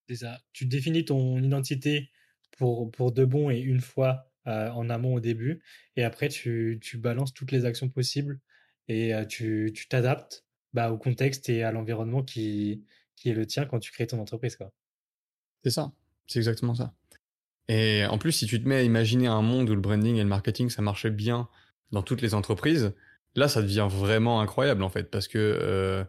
C'est 0.08 0.16
ça. 0.16 0.40
Tu 0.54 0.66
définis 0.66 1.06
ton 1.06 1.42
identité 1.42 2.10
pour, 2.58 2.92
pour 2.92 3.12
de 3.12 3.26
bon 3.26 3.50
et 3.50 3.60
une 3.60 3.82
fois 3.82 4.30
en 4.46 4.90
amont 4.90 5.14
au 5.14 5.20
début. 5.22 5.62
Et 5.96 6.04
après, 6.04 6.28
tu, 6.28 6.78
tu 6.82 6.98
balances 6.98 7.34
toutes 7.34 7.52
les 7.52 7.66
actions 7.66 7.88
possibles 7.90 8.40
et 8.90 9.14
tu 9.30 9.74
t'adaptes 9.90 10.46
bah, 10.74 10.92
au 10.92 10.98
contexte 10.98 11.50
et 11.50 11.64
à 11.64 11.72
l'environnement 11.72 12.24
qui, 12.24 12.84
qui 13.16 13.30
est 13.30 13.34
le 13.34 13.46
tien 13.46 13.66
quand 13.66 13.80
tu 13.80 13.92
crées 13.92 14.08
ton 14.08 14.20
entreprise. 14.20 14.58
C'est 15.64 15.70
ça, 15.70 15.94
c'est 16.28 16.40
exactement 16.40 16.76
ça. 16.76 16.94
Et 17.70 18.06
en 18.06 18.18
plus, 18.18 18.34
si 18.34 18.46
tu 18.46 18.62
te 18.62 18.68
mets 18.68 18.76
à 18.76 18.84
imaginer 18.84 19.28
un 19.28 19.42
monde 19.42 19.70
où 19.70 19.76
le 19.76 19.82
branding 19.82 20.18
et 20.18 20.24
le 20.24 20.28
marketing, 20.28 20.70
ça 20.70 20.82
marchait 20.82 21.12
bien 21.12 21.48
dans 21.92 22.02
toutes 22.02 22.22
les 22.22 22.34
entreprises, 22.34 22.94
là, 23.36 23.48
ça 23.48 23.62
devient 23.62 23.88
vraiment 23.90 24.42
incroyable 24.42 24.84
en 24.84 24.90
fait, 24.90 25.10
parce 25.10 25.30
que 25.30 26.06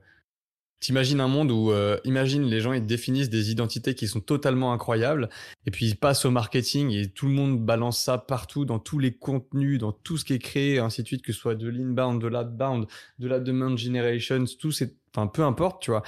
T'imagines 0.84 1.20
un 1.22 1.28
monde 1.28 1.50
où, 1.50 1.70
euh, 1.70 1.96
imagine 2.04 2.44
les 2.44 2.60
gens 2.60 2.74
ils 2.74 2.84
définissent 2.84 3.30
des 3.30 3.50
identités 3.50 3.94
qui 3.94 4.06
sont 4.06 4.20
totalement 4.20 4.70
incroyables, 4.70 5.30
et 5.64 5.70
puis 5.70 5.86
ils 5.86 5.96
passent 5.96 6.26
au 6.26 6.30
marketing 6.30 6.90
et 6.90 7.08
tout 7.08 7.26
le 7.26 7.32
monde 7.32 7.58
balance 7.64 7.98
ça 7.98 8.18
partout 8.18 8.66
dans 8.66 8.78
tous 8.78 8.98
les 8.98 9.14
contenus, 9.14 9.78
dans 9.78 9.92
tout 9.92 10.18
ce 10.18 10.26
qui 10.26 10.34
est 10.34 10.38
créé, 10.38 10.78
ainsi 10.80 11.02
de 11.02 11.06
suite, 11.06 11.22
que 11.22 11.32
ce 11.32 11.40
soit 11.40 11.54
de 11.54 11.70
l'inbound, 11.70 12.20
de 12.20 12.26
l'outbound, 12.26 12.86
de 13.18 13.26
la 13.26 13.40
demand 13.40 13.74
generation, 13.78 14.44
tout 14.60 14.72
c'est, 14.72 14.94
enfin 15.14 15.26
peu 15.26 15.42
importe, 15.42 15.80
tu 15.80 15.90
vois, 15.90 16.02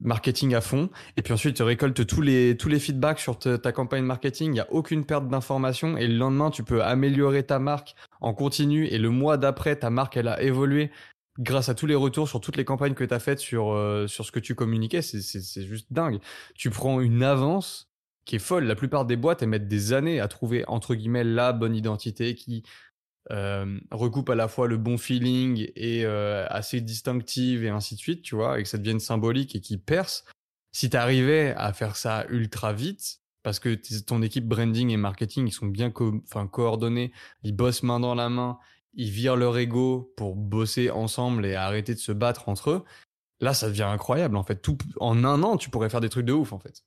marketing 0.00 0.54
à 0.54 0.62
fond, 0.62 0.88
et 1.18 1.22
puis 1.22 1.34
ensuite 1.34 1.56
tu 1.56 1.62
récoltes 1.62 2.06
tous 2.06 2.22
les 2.22 2.56
tous 2.56 2.70
les 2.70 2.78
feedbacks 2.78 3.20
sur 3.20 3.38
ta, 3.38 3.72
campagne 3.72 4.04
marketing, 4.04 4.54
il 4.54 4.56
y 4.56 4.60
a 4.60 4.72
aucune 4.72 5.04
perte 5.04 5.28
d'information, 5.28 5.98
et 5.98 6.06
le 6.06 6.16
lendemain 6.16 6.50
tu 6.50 6.62
peux 6.62 6.82
améliorer 6.82 7.42
ta 7.42 7.58
marque 7.58 7.94
en 8.22 8.32
continu, 8.32 8.86
et 8.86 8.96
le 8.96 9.10
mois 9.10 9.36
d'après 9.36 9.76
ta 9.76 9.90
marque 9.90 10.16
elle 10.16 10.28
a 10.28 10.40
évolué 10.42 10.90
grâce 11.38 11.68
à 11.68 11.74
tous 11.74 11.86
les 11.86 11.94
retours 11.94 12.28
sur 12.28 12.40
toutes 12.40 12.56
les 12.56 12.64
campagnes 12.64 12.94
que 12.94 13.04
tu 13.04 13.14
as 13.14 13.20
faites 13.20 13.38
sur, 13.38 13.72
euh, 13.72 14.06
sur 14.06 14.24
ce 14.24 14.32
que 14.32 14.40
tu 14.40 14.54
communiquais, 14.54 15.02
c'est 15.02 15.66
juste 15.66 15.92
dingue. 15.92 16.18
Tu 16.54 16.70
prends 16.70 17.00
une 17.00 17.22
avance 17.22 17.90
qui 18.24 18.36
est 18.36 18.40
folle. 18.40 18.64
La 18.64 18.74
plupart 18.74 19.06
des 19.06 19.16
boîtes, 19.16 19.42
elles 19.42 19.48
mettent 19.48 19.68
des 19.68 19.92
années 19.92 20.20
à 20.20 20.28
trouver, 20.28 20.64
entre 20.66 20.94
guillemets, 20.94 21.24
la 21.24 21.52
bonne 21.52 21.74
identité 21.74 22.34
qui 22.34 22.62
euh, 23.30 23.78
recoupe 23.90 24.30
à 24.30 24.34
la 24.34 24.48
fois 24.48 24.68
le 24.68 24.76
bon 24.76 24.98
feeling 24.98 25.70
et 25.76 26.04
euh, 26.04 26.46
assez 26.48 26.80
distinctive 26.80 27.64
et 27.64 27.68
ainsi 27.68 27.94
de 27.94 28.00
suite, 28.00 28.22
tu 28.22 28.34
vois, 28.34 28.58
et 28.58 28.64
que 28.64 28.68
ça 28.68 28.78
devienne 28.78 29.00
symbolique 29.00 29.54
et 29.54 29.60
qui 29.60 29.78
perce. 29.78 30.24
Si 30.72 30.90
tu 30.90 30.96
arrivais 30.96 31.54
à 31.56 31.72
faire 31.72 31.96
ça 31.96 32.26
ultra 32.28 32.72
vite, 32.72 33.20
parce 33.42 33.60
que 33.60 33.74
ton 34.00 34.22
équipe 34.22 34.46
branding 34.46 34.90
et 34.90 34.96
marketing, 34.96 35.46
ils 35.46 35.52
sont 35.52 35.66
bien 35.66 35.90
coordonnés, 35.90 37.12
ils 37.44 37.56
bossent 37.56 37.82
main 37.82 38.00
dans 38.00 38.14
la 38.14 38.28
main, 38.28 38.58
ils 38.94 39.10
virent 39.10 39.36
leur 39.36 39.56
ego 39.58 40.12
pour 40.16 40.34
bosser 40.34 40.90
ensemble 40.90 41.46
et 41.46 41.54
arrêter 41.54 41.94
de 41.94 42.00
se 42.00 42.12
battre 42.12 42.48
entre 42.48 42.70
eux. 42.70 42.84
Là, 43.40 43.54
ça 43.54 43.68
devient 43.68 43.82
incroyable 43.82 44.36
en 44.36 44.42
fait. 44.42 44.56
Tout 44.56 44.78
en 44.98 45.24
un 45.24 45.42
an, 45.42 45.56
tu 45.56 45.70
pourrais 45.70 45.90
faire 45.90 46.00
des 46.00 46.08
trucs 46.08 46.26
de 46.26 46.32
ouf 46.32 46.52
en 46.52 46.58
fait. 46.58 46.82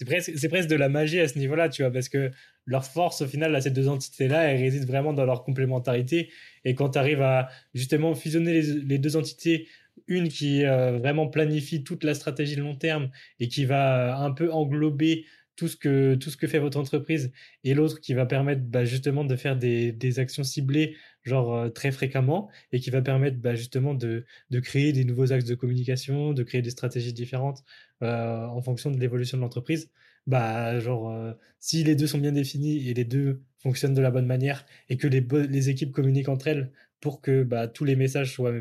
C'est 0.00 0.48
presque, 0.48 0.68
de 0.68 0.76
la 0.76 0.88
magie 0.88 1.18
à 1.18 1.26
ce 1.26 1.38
niveau-là, 1.40 1.68
tu 1.68 1.82
vois, 1.82 1.90
parce 1.90 2.08
que 2.08 2.30
leur 2.66 2.84
force 2.84 3.22
au 3.22 3.26
final 3.26 3.56
à 3.56 3.60
ces 3.60 3.72
deux 3.72 3.88
entités-là, 3.88 4.44
elles 4.44 4.60
résident 4.60 4.86
vraiment 4.86 5.12
dans 5.12 5.24
leur 5.24 5.42
complémentarité. 5.42 6.30
Et 6.64 6.76
quand 6.76 6.90
tu 6.90 6.98
arrives 6.98 7.22
à 7.22 7.48
justement 7.74 8.14
fusionner 8.14 8.62
les, 8.62 8.98
deux 8.98 9.16
entités, 9.16 9.66
une 10.06 10.28
qui 10.28 10.64
euh, 10.64 10.98
vraiment 10.98 11.26
planifie 11.26 11.82
toute 11.82 12.04
la 12.04 12.14
stratégie 12.14 12.54
de 12.54 12.62
long 12.62 12.76
terme 12.76 13.10
et 13.40 13.48
qui 13.48 13.64
va 13.64 14.16
un 14.18 14.30
peu 14.30 14.52
englober 14.52 15.26
tout 15.58 15.66
ce 15.66 15.76
que 15.76 16.14
tout 16.14 16.30
ce 16.30 16.36
que 16.36 16.46
fait 16.46 16.60
votre 16.60 16.78
entreprise 16.78 17.32
et 17.64 17.74
l'autre 17.74 18.00
qui 18.00 18.14
va 18.14 18.26
permettre 18.26 18.62
bah, 18.62 18.84
justement 18.84 19.24
de 19.24 19.34
faire 19.34 19.56
des, 19.56 19.90
des 19.90 20.20
actions 20.20 20.44
ciblées 20.44 20.96
genre 21.24 21.52
euh, 21.52 21.68
très 21.68 21.90
fréquemment 21.90 22.48
et 22.72 22.78
qui 22.78 22.90
va 22.90 23.02
permettre 23.02 23.38
bah, 23.38 23.56
justement 23.56 23.92
de, 23.92 24.24
de 24.50 24.60
créer 24.60 24.92
des 24.92 25.04
nouveaux 25.04 25.32
axes 25.32 25.44
de 25.46 25.56
communication 25.56 26.32
de 26.32 26.42
créer 26.44 26.62
des 26.62 26.70
stratégies 26.70 27.12
différentes 27.12 27.64
euh, 28.02 28.46
en 28.46 28.62
fonction 28.62 28.90
de 28.92 28.98
l'évolution 29.00 29.36
de 29.36 29.42
l'entreprise. 29.42 29.90
Bah 30.28 30.78
genre 30.78 31.10
euh, 31.10 31.32
si 31.58 31.82
les 31.82 31.96
deux 31.96 32.06
sont 32.06 32.18
bien 32.18 32.32
définis 32.32 32.88
et 32.88 32.94
les 32.94 33.04
deux 33.04 33.42
fonctionnent 33.58 33.94
de 33.94 34.02
la 34.02 34.12
bonne 34.12 34.26
manière 34.26 34.64
et 34.88 34.96
que 34.96 35.08
les, 35.08 35.26
les 35.48 35.70
équipes 35.70 35.92
communiquent 35.92 36.28
entre 36.28 36.46
elles 36.48 36.70
pour 37.00 37.20
que 37.20 37.42
bah, 37.42 37.66
tous 37.66 37.84
les 37.84 37.96
messages 37.96 38.32
soient 38.32 38.52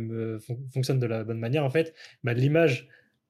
fonctionnent 0.73 0.99
de 0.99 1.05
la 1.05 1.23
bonne 1.23 1.39
manière 1.39 1.63
en 1.63 1.69
fait 1.69 1.93
bah, 2.23 2.33
l'image 2.33 2.87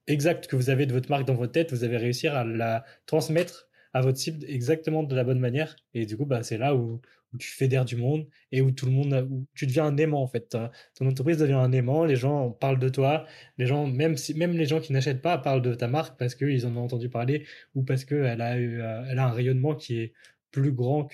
exact 0.07 0.47
que 0.47 0.55
vous 0.55 0.69
avez 0.69 0.85
de 0.85 0.93
votre 0.93 1.09
marque 1.09 1.25
dans 1.25 1.35
votre 1.35 1.51
tête, 1.51 1.71
vous 1.71 1.83
avez 1.83 1.97
réussi 1.97 2.27
à 2.27 2.43
la 2.43 2.85
transmettre 3.05 3.67
à 3.93 4.01
votre 4.01 4.17
cible 4.17 4.45
exactement 4.47 5.03
de 5.03 5.15
la 5.15 5.23
bonne 5.23 5.39
manière. 5.39 5.75
Et 5.93 6.05
du 6.05 6.17
coup, 6.17 6.25
bah, 6.25 6.43
c'est 6.43 6.57
là 6.57 6.75
où, 6.75 7.01
tu 7.39 7.49
fédères 7.49 7.85
du 7.85 7.97
monde 7.97 8.25
et 8.51 8.61
où 8.61 8.71
tout 8.71 8.85
le 8.85 8.91
monde, 8.91 9.27
où 9.29 9.45
tu 9.53 9.67
deviens 9.67 9.85
un 9.85 9.97
aimant 9.97 10.23
en 10.23 10.27
fait. 10.27 10.57
Ton 10.95 11.07
entreprise 11.07 11.37
devient 11.37 11.53
un 11.53 11.71
aimant, 11.71 12.05
les 12.05 12.15
gens 12.15 12.51
parlent 12.51 12.79
de 12.79 12.89
toi, 12.89 13.25
les 13.57 13.67
gens, 13.67 13.85
même 13.85 14.15
même 14.35 14.53
les 14.53 14.65
gens 14.65 14.79
qui 14.79 14.93
n'achètent 14.93 15.21
pas 15.21 15.37
parlent 15.37 15.61
de 15.61 15.75
ta 15.75 15.87
marque 15.87 16.17
parce 16.17 16.35
qu'ils 16.35 16.65
en 16.65 16.75
ont 16.77 16.83
entendu 16.85 17.09
parler 17.09 17.45
ou 17.75 17.83
parce 17.83 18.05
qu'elle 18.05 18.41
a 18.41 18.57
eu, 18.57 18.81
euh, 18.81 19.03
elle 19.09 19.19
a 19.19 19.27
un 19.27 19.31
rayonnement 19.31 19.75
qui 19.75 19.99
est 19.99 20.13
plus 20.51 20.71
grand 20.71 21.07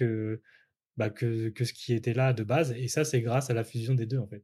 bah, 0.98 1.10
que, 1.10 1.50
que 1.50 1.66
ce 1.66 1.74
qui 1.74 1.94
était 1.94 2.14
là 2.14 2.34
de 2.34 2.44
base. 2.44 2.74
Et 2.74 2.88
ça, 2.88 3.04
c'est 3.06 3.22
grâce 3.22 3.50
à 3.50 3.54
la 3.54 3.64
fusion 3.64 3.96
des 3.96 4.06
deux 4.06 4.20
en 4.20 4.28
fait. 4.28 4.44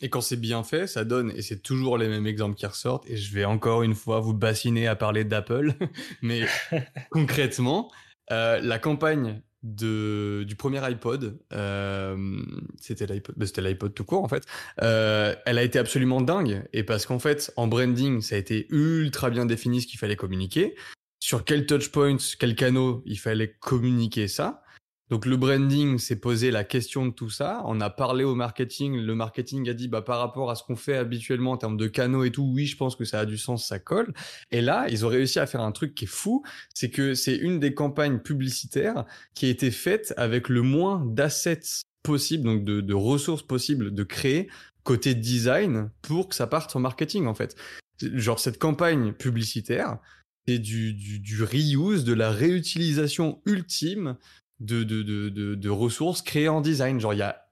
Et 0.00 0.08
quand 0.08 0.20
c'est 0.20 0.36
bien 0.36 0.62
fait, 0.62 0.86
ça 0.86 1.04
donne, 1.04 1.32
et 1.34 1.42
c'est 1.42 1.60
toujours 1.60 1.98
les 1.98 2.08
mêmes 2.08 2.26
exemples 2.26 2.54
qui 2.56 2.66
ressortent, 2.66 3.08
et 3.10 3.16
je 3.16 3.34
vais 3.34 3.44
encore 3.44 3.82
une 3.82 3.94
fois 3.94 4.20
vous 4.20 4.34
bassiner 4.34 4.86
à 4.86 4.94
parler 4.94 5.24
d'Apple, 5.24 5.74
mais 6.22 6.46
concrètement, 7.10 7.90
euh, 8.30 8.60
la 8.60 8.78
campagne 8.78 9.42
de, 9.64 10.44
du 10.46 10.54
premier 10.54 10.78
iPod, 10.88 11.40
euh, 11.52 12.40
c'était 12.80 13.06
l'iPod, 13.06 13.34
bah, 13.36 13.46
c'était 13.46 13.60
l'iPod 13.60 13.92
tout 13.92 14.04
court 14.04 14.22
en 14.22 14.28
fait, 14.28 14.44
euh, 14.82 15.34
elle 15.46 15.58
a 15.58 15.64
été 15.64 15.80
absolument 15.80 16.20
dingue, 16.20 16.62
et 16.72 16.84
parce 16.84 17.04
qu'en 17.04 17.18
fait, 17.18 17.52
en 17.56 17.66
branding, 17.66 18.22
ça 18.22 18.36
a 18.36 18.38
été 18.38 18.66
ultra 18.70 19.30
bien 19.30 19.46
défini 19.46 19.82
ce 19.82 19.88
qu'il 19.88 19.98
fallait 19.98 20.16
communiquer, 20.16 20.76
sur 21.18 21.44
quel 21.44 21.66
touchpoints, 21.66 22.18
quel 22.38 22.54
canaux 22.54 23.02
il 23.04 23.18
fallait 23.18 23.56
communiquer 23.58 24.28
ça, 24.28 24.62
donc 25.10 25.24
le 25.24 25.36
branding 25.36 25.98
s'est 25.98 26.20
posé 26.20 26.50
la 26.50 26.64
question 26.64 27.06
de 27.06 27.12
tout 27.12 27.30
ça. 27.30 27.62
On 27.64 27.80
a 27.80 27.88
parlé 27.88 28.24
au 28.24 28.34
marketing. 28.34 28.96
Le 28.96 29.14
marketing 29.14 29.68
a 29.68 29.72
dit 29.72 29.88
bah 29.88 30.02
par 30.02 30.18
rapport 30.18 30.50
à 30.50 30.54
ce 30.54 30.62
qu'on 30.62 30.76
fait 30.76 30.96
habituellement 30.96 31.52
en 31.52 31.56
termes 31.56 31.78
de 31.78 31.86
canaux 31.86 32.24
et 32.24 32.30
tout, 32.30 32.50
oui, 32.54 32.66
je 32.66 32.76
pense 32.76 32.94
que 32.94 33.04
ça 33.04 33.20
a 33.20 33.26
du 33.26 33.38
sens, 33.38 33.66
ça 33.66 33.78
colle. 33.78 34.12
Et 34.50 34.60
là, 34.60 34.86
ils 34.90 35.06
ont 35.06 35.08
réussi 35.08 35.38
à 35.38 35.46
faire 35.46 35.62
un 35.62 35.72
truc 35.72 35.94
qui 35.94 36.04
est 36.04 36.08
fou, 36.08 36.42
c'est 36.74 36.90
que 36.90 37.14
c'est 37.14 37.36
une 37.36 37.58
des 37.58 37.72
campagnes 37.72 38.18
publicitaires 38.18 39.04
qui 39.34 39.46
a 39.46 39.48
été 39.48 39.70
faite 39.70 40.12
avec 40.18 40.48
le 40.50 40.62
moins 40.62 41.02
d'assets 41.06 41.84
possible, 42.02 42.44
donc 42.44 42.64
de, 42.64 42.94
ressources 42.94 43.42
possibles 43.42 43.94
de 43.94 44.02
créer 44.02 44.48
côté 44.82 45.14
design 45.14 45.90
pour 46.02 46.28
que 46.28 46.34
ça 46.34 46.46
parte 46.46 46.74
en 46.76 46.80
marketing 46.80 47.26
en 47.26 47.34
fait. 47.34 47.56
Genre 48.00 48.38
cette 48.38 48.58
campagne 48.58 49.12
publicitaire, 49.12 49.98
c'est 50.46 50.58
du, 50.58 50.94
du, 50.94 51.18
du 51.18 51.42
reuse, 51.42 52.04
de 52.04 52.14
la 52.14 52.30
réutilisation 52.30 53.40
ultime 53.44 54.16
de, 54.60 54.82
de, 54.82 55.02
de, 55.02 55.54
de, 55.54 55.70
ressources 55.70 56.22
créées 56.22 56.48
en 56.48 56.60
design. 56.60 57.00
Genre, 57.00 57.14
il 57.14 57.18
y 57.18 57.22
a 57.22 57.44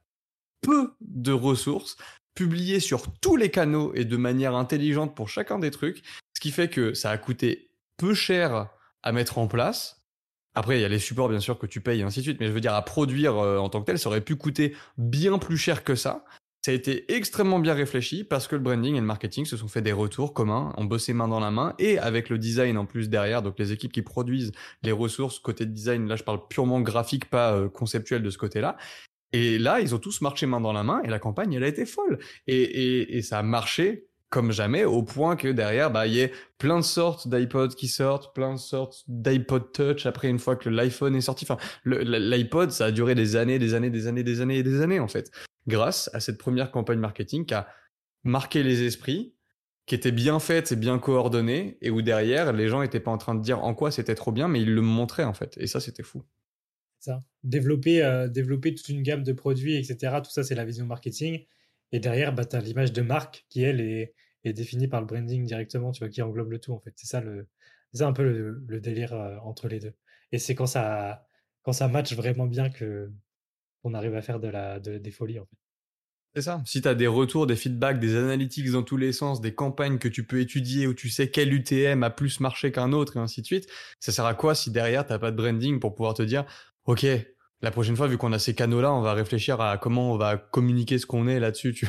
peu 0.60 0.94
de 1.00 1.32
ressources 1.32 1.96
publiées 2.34 2.80
sur 2.80 3.12
tous 3.20 3.36
les 3.36 3.50
canaux 3.50 3.92
et 3.94 4.04
de 4.04 4.16
manière 4.16 4.54
intelligente 4.54 5.16
pour 5.16 5.28
chacun 5.28 5.58
des 5.58 5.70
trucs, 5.70 6.02
ce 6.34 6.40
qui 6.40 6.50
fait 6.50 6.68
que 6.68 6.94
ça 6.94 7.10
a 7.10 7.18
coûté 7.18 7.70
peu 7.96 8.14
cher 8.14 8.68
à 9.02 9.12
mettre 9.12 9.38
en 9.38 9.46
place. 9.46 10.02
Après, 10.54 10.78
il 10.78 10.82
y 10.82 10.84
a 10.84 10.88
les 10.88 10.98
supports, 10.98 11.28
bien 11.28 11.40
sûr, 11.40 11.58
que 11.58 11.66
tu 11.66 11.80
payes 11.80 12.00
et 12.00 12.02
ainsi 12.02 12.20
de 12.20 12.24
suite, 12.24 12.40
mais 12.40 12.46
je 12.46 12.52
veux 12.52 12.60
dire, 12.60 12.74
à 12.74 12.82
produire 12.82 13.36
euh, 13.36 13.58
en 13.58 13.68
tant 13.68 13.80
que 13.80 13.86
tel, 13.86 13.98
ça 13.98 14.08
aurait 14.08 14.22
pu 14.22 14.36
coûter 14.36 14.74
bien 14.96 15.38
plus 15.38 15.58
cher 15.58 15.84
que 15.84 15.94
ça. 15.94 16.24
Ça 16.66 16.72
a 16.72 16.74
été 16.74 17.14
extrêmement 17.14 17.60
bien 17.60 17.74
réfléchi 17.74 18.24
parce 18.24 18.48
que 18.48 18.56
le 18.56 18.60
branding 18.60 18.96
et 18.96 18.98
le 18.98 19.06
marketing 19.06 19.44
se 19.44 19.56
sont 19.56 19.68
fait 19.68 19.82
des 19.82 19.92
retours 19.92 20.34
communs, 20.34 20.74
ont 20.76 20.84
bossé 20.84 21.12
main 21.12 21.28
dans 21.28 21.38
la 21.38 21.52
main 21.52 21.76
et 21.78 21.96
avec 21.96 22.28
le 22.28 22.38
design 22.38 22.76
en 22.76 22.86
plus 22.86 23.08
derrière, 23.08 23.40
donc 23.40 23.56
les 23.60 23.70
équipes 23.70 23.92
qui 23.92 24.02
produisent 24.02 24.50
les 24.82 24.90
ressources 24.90 25.38
côté 25.38 25.64
design, 25.64 26.08
là 26.08 26.16
je 26.16 26.24
parle 26.24 26.40
purement 26.48 26.80
graphique, 26.80 27.30
pas 27.30 27.52
euh, 27.52 27.68
conceptuel 27.68 28.20
de 28.24 28.30
ce 28.30 28.38
côté-là. 28.38 28.76
Et 29.32 29.60
là, 29.60 29.78
ils 29.78 29.94
ont 29.94 30.00
tous 30.00 30.20
marché 30.22 30.46
main 30.46 30.60
dans 30.60 30.72
la 30.72 30.82
main 30.82 31.00
et 31.04 31.08
la 31.08 31.20
campagne, 31.20 31.52
elle 31.52 31.62
a 31.62 31.68
été 31.68 31.86
folle. 31.86 32.18
Et, 32.48 33.22
ça 33.22 33.38
a 33.38 33.42
marché 33.44 34.08
comme 34.28 34.50
jamais, 34.50 34.84
au 34.84 35.04
point 35.04 35.36
que 35.36 35.46
derrière, 35.46 35.92
bah, 35.92 36.08
il 36.08 36.14
y 36.14 36.18
ait 36.18 36.32
plein 36.58 36.80
de 36.80 36.84
sortes 36.84 37.28
d'iPod 37.28 37.76
qui 37.76 37.86
sortent, 37.86 38.34
plein 38.34 38.54
de 38.54 38.58
sortes 38.58 39.04
d'iPod 39.06 39.70
Touch 39.70 40.04
après 40.04 40.28
une 40.28 40.40
fois 40.40 40.56
que 40.56 40.68
l'iPhone 40.68 41.14
est 41.14 41.20
sorti. 41.20 41.46
Enfin, 41.48 41.58
l'iPod, 41.84 42.72
ça 42.72 42.86
a 42.86 42.90
duré 42.90 43.14
des 43.14 43.36
années, 43.36 43.60
des 43.60 43.74
années, 43.74 43.90
des 43.90 44.08
années, 44.08 44.24
des 44.24 44.40
années 44.40 44.58
et 44.58 44.62
des 44.64 44.80
années, 44.80 44.98
en 44.98 45.06
fait 45.06 45.30
grâce 45.66 46.10
à 46.12 46.20
cette 46.20 46.38
première 46.38 46.70
campagne 46.70 46.98
marketing 46.98 47.44
qui 47.46 47.54
a 47.54 47.68
marqué 48.24 48.62
les 48.62 48.82
esprits, 48.82 49.34
qui 49.86 49.94
était 49.94 50.12
bien 50.12 50.40
faite 50.40 50.72
et 50.72 50.76
bien 50.76 50.98
coordonnée, 50.98 51.78
et 51.80 51.90
où 51.90 52.02
derrière, 52.02 52.52
les 52.52 52.68
gens 52.68 52.82
n'étaient 52.82 53.00
pas 53.00 53.12
en 53.12 53.18
train 53.18 53.34
de 53.34 53.42
dire 53.42 53.62
en 53.62 53.74
quoi 53.74 53.90
c'était 53.90 54.16
trop 54.16 54.32
bien, 54.32 54.48
mais 54.48 54.60
ils 54.60 54.74
le 54.74 54.82
montraient 54.82 55.24
en 55.24 55.34
fait. 55.34 55.56
Et 55.58 55.66
ça, 55.66 55.80
c'était 55.80 56.02
fou. 56.02 56.22
Ça. 56.98 57.22
Développer, 57.44 58.02
euh, 58.02 58.26
développer 58.26 58.74
toute 58.74 58.88
une 58.88 59.02
gamme 59.02 59.22
de 59.22 59.32
produits, 59.32 59.76
etc. 59.76 60.16
Tout 60.24 60.30
ça, 60.30 60.42
c'est 60.42 60.56
la 60.56 60.64
vision 60.64 60.86
marketing. 60.86 61.44
Et 61.92 62.00
derrière, 62.00 62.34
bah, 62.34 62.44
tu 62.44 62.56
as 62.56 62.60
l'image 62.60 62.92
de 62.92 63.02
marque 63.02 63.46
qui, 63.48 63.62
elle, 63.62 63.80
est, 63.80 64.14
définie 64.44 64.86
par 64.88 65.00
le 65.00 65.06
branding 65.06 65.44
directement, 65.44 65.92
tu 65.92 66.00
vois, 66.00 66.08
qui 66.08 66.22
englobe 66.22 66.50
le 66.50 66.60
tout, 66.60 66.72
en 66.72 66.78
fait. 66.80 66.92
C'est 66.96 67.06
ça, 67.06 67.22
un 68.00 68.12
peu 68.12 68.22
le, 68.22 68.80
délire 68.80 69.12
euh, 69.14 69.36
entre 69.42 69.68
les 69.68 69.80
deux. 69.80 69.94
Et 70.32 70.38
c'est 70.38 70.54
quand 70.54 70.66
ça, 70.66 71.26
quand 71.62 71.72
ça 71.72 71.88
match 71.88 72.14
vraiment 72.14 72.46
bien 72.46 72.70
que, 72.70 73.12
on 73.86 73.94
arrive 73.94 74.14
à 74.14 74.22
faire 74.22 74.40
de 74.40 74.48
la, 74.48 74.78
des 74.80 75.10
folies, 75.10 75.38
en 75.38 75.46
fait. 75.46 75.56
C'est 76.34 76.42
ça. 76.42 76.60
Si 76.66 76.82
tu 76.82 76.88
as 76.88 76.94
des 76.94 77.06
retours, 77.06 77.46
des 77.46 77.56
feedbacks, 77.56 77.98
des 77.98 78.14
analytics 78.14 78.70
dans 78.70 78.82
tous 78.82 78.98
les 78.98 79.12
sens, 79.12 79.40
des 79.40 79.54
campagnes 79.54 79.96
que 79.96 80.08
tu 80.08 80.26
peux 80.26 80.38
étudier 80.38 80.86
où 80.86 80.92
tu 80.92 81.08
sais 81.08 81.30
quel 81.30 81.50
UTM 81.50 82.02
a 82.02 82.10
plus 82.10 82.40
marché 82.40 82.70
qu'un 82.72 82.92
autre 82.92 83.16
et 83.16 83.20
ainsi 83.20 83.40
de 83.40 83.46
suite, 83.46 83.66
ça 84.00 84.12
sert 84.12 84.26
à 84.26 84.34
quoi 84.34 84.54
si 84.54 84.70
derrière 84.70 85.06
t'as 85.06 85.18
pas 85.18 85.30
de 85.30 85.36
branding 85.36 85.80
pour 85.80 85.94
pouvoir 85.94 86.12
te 86.12 86.22
dire, 86.22 86.44
OK, 86.84 87.06
la 87.62 87.70
prochaine 87.70 87.96
fois, 87.96 88.06
vu 88.06 88.18
qu'on 88.18 88.34
a 88.34 88.38
ces 88.38 88.54
canaux-là, 88.54 88.92
on 88.92 89.00
va 89.00 89.14
réfléchir 89.14 89.62
à 89.62 89.78
comment 89.78 90.12
on 90.12 90.18
va 90.18 90.36
communiquer 90.36 90.98
ce 90.98 91.06
qu'on 91.06 91.26
est 91.26 91.40
là-dessus. 91.40 91.80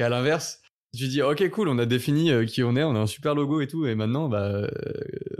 Et 0.00 0.02
à 0.02 0.08
l'inverse, 0.08 0.62
tu 0.96 1.06
dis, 1.06 1.22
OK, 1.22 1.48
cool, 1.50 1.68
on 1.68 1.78
a 1.78 1.86
défini 1.86 2.32
euh, 2.32 2.44
qui 2.44 2.64
on 2.64 2.74
est, 2.74 2.82
on 2.82 2.96
a 2.96 2.98
un 2.98 3.06
super 3.06 3.36
logo 3.36 3.60
et 3.60 3.68
tout, 3.68 3.86
et 3.86 3.94
maintenant, 3.94 4.28
bah, 4.28 4.46
euh, 4.46 4.68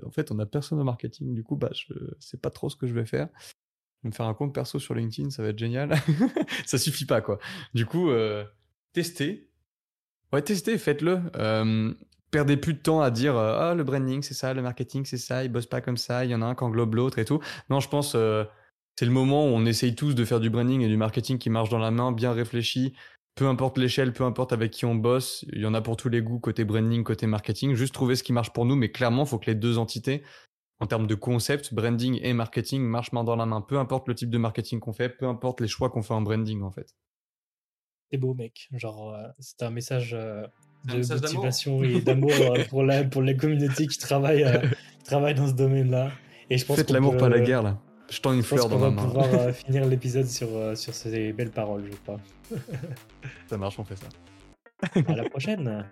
en 0.04 0.10
fait, 0.12 0.30
on 0.30 0.38
a 0.38 0.46
personne 0.46 0.78
au 0.78 0.84
marketing, 0.84 1.34
du 1.34 1.42
coup, 1.42 1.56
bah, 1.56 1.70
je 1.72 1.94
sais 2.20 2.36
pas 2.36 2.50
trop 2.50 2.70
ce 2.70 2.76
que 2.76 2.86
je 2.86 2.94
vais 2.94 3.06
faire 3.06 3.28
me 4.04 4.10
faire 4.10 4.26
un 4.26 4.34
compte 4.34 4.54
perso 4.54 4.78
sur 4.78 4.94
LinkedIn, 4.94 5.30
ça 5.30 5.42
va 5.42 5.48
être 5.48 5.58
génial. 5.58 5.96
ça 6.66 6.78
suffit 6.78 7.06
pas, 7.06 7.20
quoi. 7.20 7.38
Du 7.74 7.86
coup, 7.86 8.10
euh, 8.10 8.44
testez. 8.92 9.50
Ouais, 10.32 10.42
testez, 10.42 10.78
faites-le. 10.78 11.20
Euh, 11.36 11.92
perdez 12.30 12.56
plus 12.56 12.74
de 12.74 12.78
temps 12.78 13.00
à 13.00 13.10
dire 13.10 13.36
euh, 13.36 13.70
ah 13.70 13.74
le 13.74 13.84
branding 13.84 14.22
c'est 14.22 14.34
ça, 14.34 14.52
le 14.52 14.60
marketing 14.60 15.04
c'est 15.04 15.16
ça, 15.16 15.44
ils 15.44 15.48
bossent 15.48 15.68
pas 15.68 15.80
comme 15.80 15.96
ça, 15.96 16.24
il 16.24 16.30
y 16.32 16.34
en 16.34 16.42
a 16.42 16.44
un 16.44 16.54
qui 16.54 16.64
englobe 16.64 16.94
l'autre 16.94 17.18
et 17.18 17.24
tout. 17.24 17.40
Non, 17.70 17.80
je 17.80 17.88
pense 17.88 18.16
c'est 18.98 19.04
le 19.04 19.12
moment 19.12 19.44
où 19.44 19.48
on 19.48 19.66
essaye 19.66 19.94
tous 19.94 20.14
de 20.14 20.24
faire 20.24 20.40
du 20.40 20.48
branding 20.48 20.80
et 20.80 20.88
du 20.88 20.96
marketing 20.96 21.38
qui 21.38 21.50
marche 21.50 21.68
dans 21.68 21.78
la 21.78 21.90
main, 21.90 22.12
bien 22.12 22.32
réfléchi. 22.32 22.94
Peu 23.34 23.46
importe 23.46 23.76
l'échelle, 23.76 24.14
peu 24.14 24.24
importe 24.24 24.54
avec 24.54 24.70
qui 24.70 24.86
on 24.86 24.94
bosse, 24.94 25.44
il 25.52 25.60
y 25.60 25.66
en 25.66 25.74
a 25.74 25.82
pour 25.82 25.98
tous 25.98 26.08
les 26.08 26.22
goûts 26.22 26.40
côté 26.40 26.64
branding, 26.64 27.04
côté 27.04 27.26
marketing. 27.26 27.74
Juste 27.74 27.92
trouver 27.92 28.16
ce 28.16 28.22
qui 28.22 28.32
marche 28.32 28.54
pour 28.54 28.64
nous, 28.64 28.74
mais 28.74 28.90
clairement, 28.90 29.24
il 29.24 29.28
faut 29.28 29.38
que 29.38 29.50
les 29.50 29.54
deux 29.54 29.76
entités 29.76 30.22
en 30.80 30.86
termes 30.86 31.06
de 31.06 31.14
concept, 31.14 31.72
branding 31.72 32.18
et 32.22 32.32
marketing 32.32 32.82
marchent 32.82 33.12
main 33.12 33.24
dans 33.24 33.36
la 33.36 33.46
main. 33.46 33.60
Peu 33.62 33.78
importe 33.78 34.08
le 34.08 34.14
type 34.14 34.30
de 34.30 34.38
marketing 34.38 34.78
qu'on 34.80 34.92
fait, 34.92 35.08
peu 35.08 35.26
importe 35.26 35.60
les 35.60 35.68
choix 35.68 35.88
qu'on 35.90 36.02
fait 36.02 36.14
en 36.14 36.22
branding 36.22 36.62
en 36.62 36.70
fait. 36.70 36.94
C'est 38.10 38.18
beau, 38.18 38.34
mec. 38.34 38.68
Genre, 38.72 39.14
euh, 39.14 39.26
c'est 39.40 39.62
un 39.62 39.70
message 39.70 40.12
euh, 40.14 40.46
un 40.88 40.92
de 40.92 40.98
message 40.98 41.22
motivation 41.22 41.82
et 41.82 42.00
d'amour 42.00 42.30
euh, 42.40 42.62
pour, 42.68 42.84
la, 42.84 43.02
pour 43.04 43.22
les 43.22 43.36
communautés 43.36 43.86
qui 43.88 43.98
travaillent, 43.98 44.44
euh, 44.44 44.60
qui 44.98 45.04
travaillent 45.04 45.34
dans 45.34 45.48
ce 45.48 45.54
domaine-là. 45.54 46.10
Et 46.50 46.58
je 46.58 46.64
pense 46.64 46.76
Faites 46.76 46.90
l'amour, 46.90 47.12
peut- 47.12 47.18
pas 47.18 47.28
la 47.28 47.40
guerre, 47.40 47.62
là. 47.62 47.78
Je 48.08 48.20
tends 48.20 48.32
une 48.32 48.42
Je 48.42 48.46
fleur 48.46 48.68
dans 48.68 48.78
ma 48.78 48.84
va 48.84 48.90
main. 48.92 49.02
pouvoir 49.04 49.34
euh, 49.34 49.52
finir 49.52 49.84
l'épisode 49.86 50.26
sur, 50.26 50.46
euh, 50.54 50.76
sur 50.76 50.94
ces 50.94 51.32
belles 51.32 51.50
paroles, 51.50 51.86
je 51.90 51.96
crois. 51.96 52.20
Ça 53.48 53.56
marche, 53.58 53.76
on 53.80 53.84
fait 53.84 53.96
ça. 53.96 54.06
À 55.08 55.16
la 55.16 55.28
prochaine. 55.28 55.84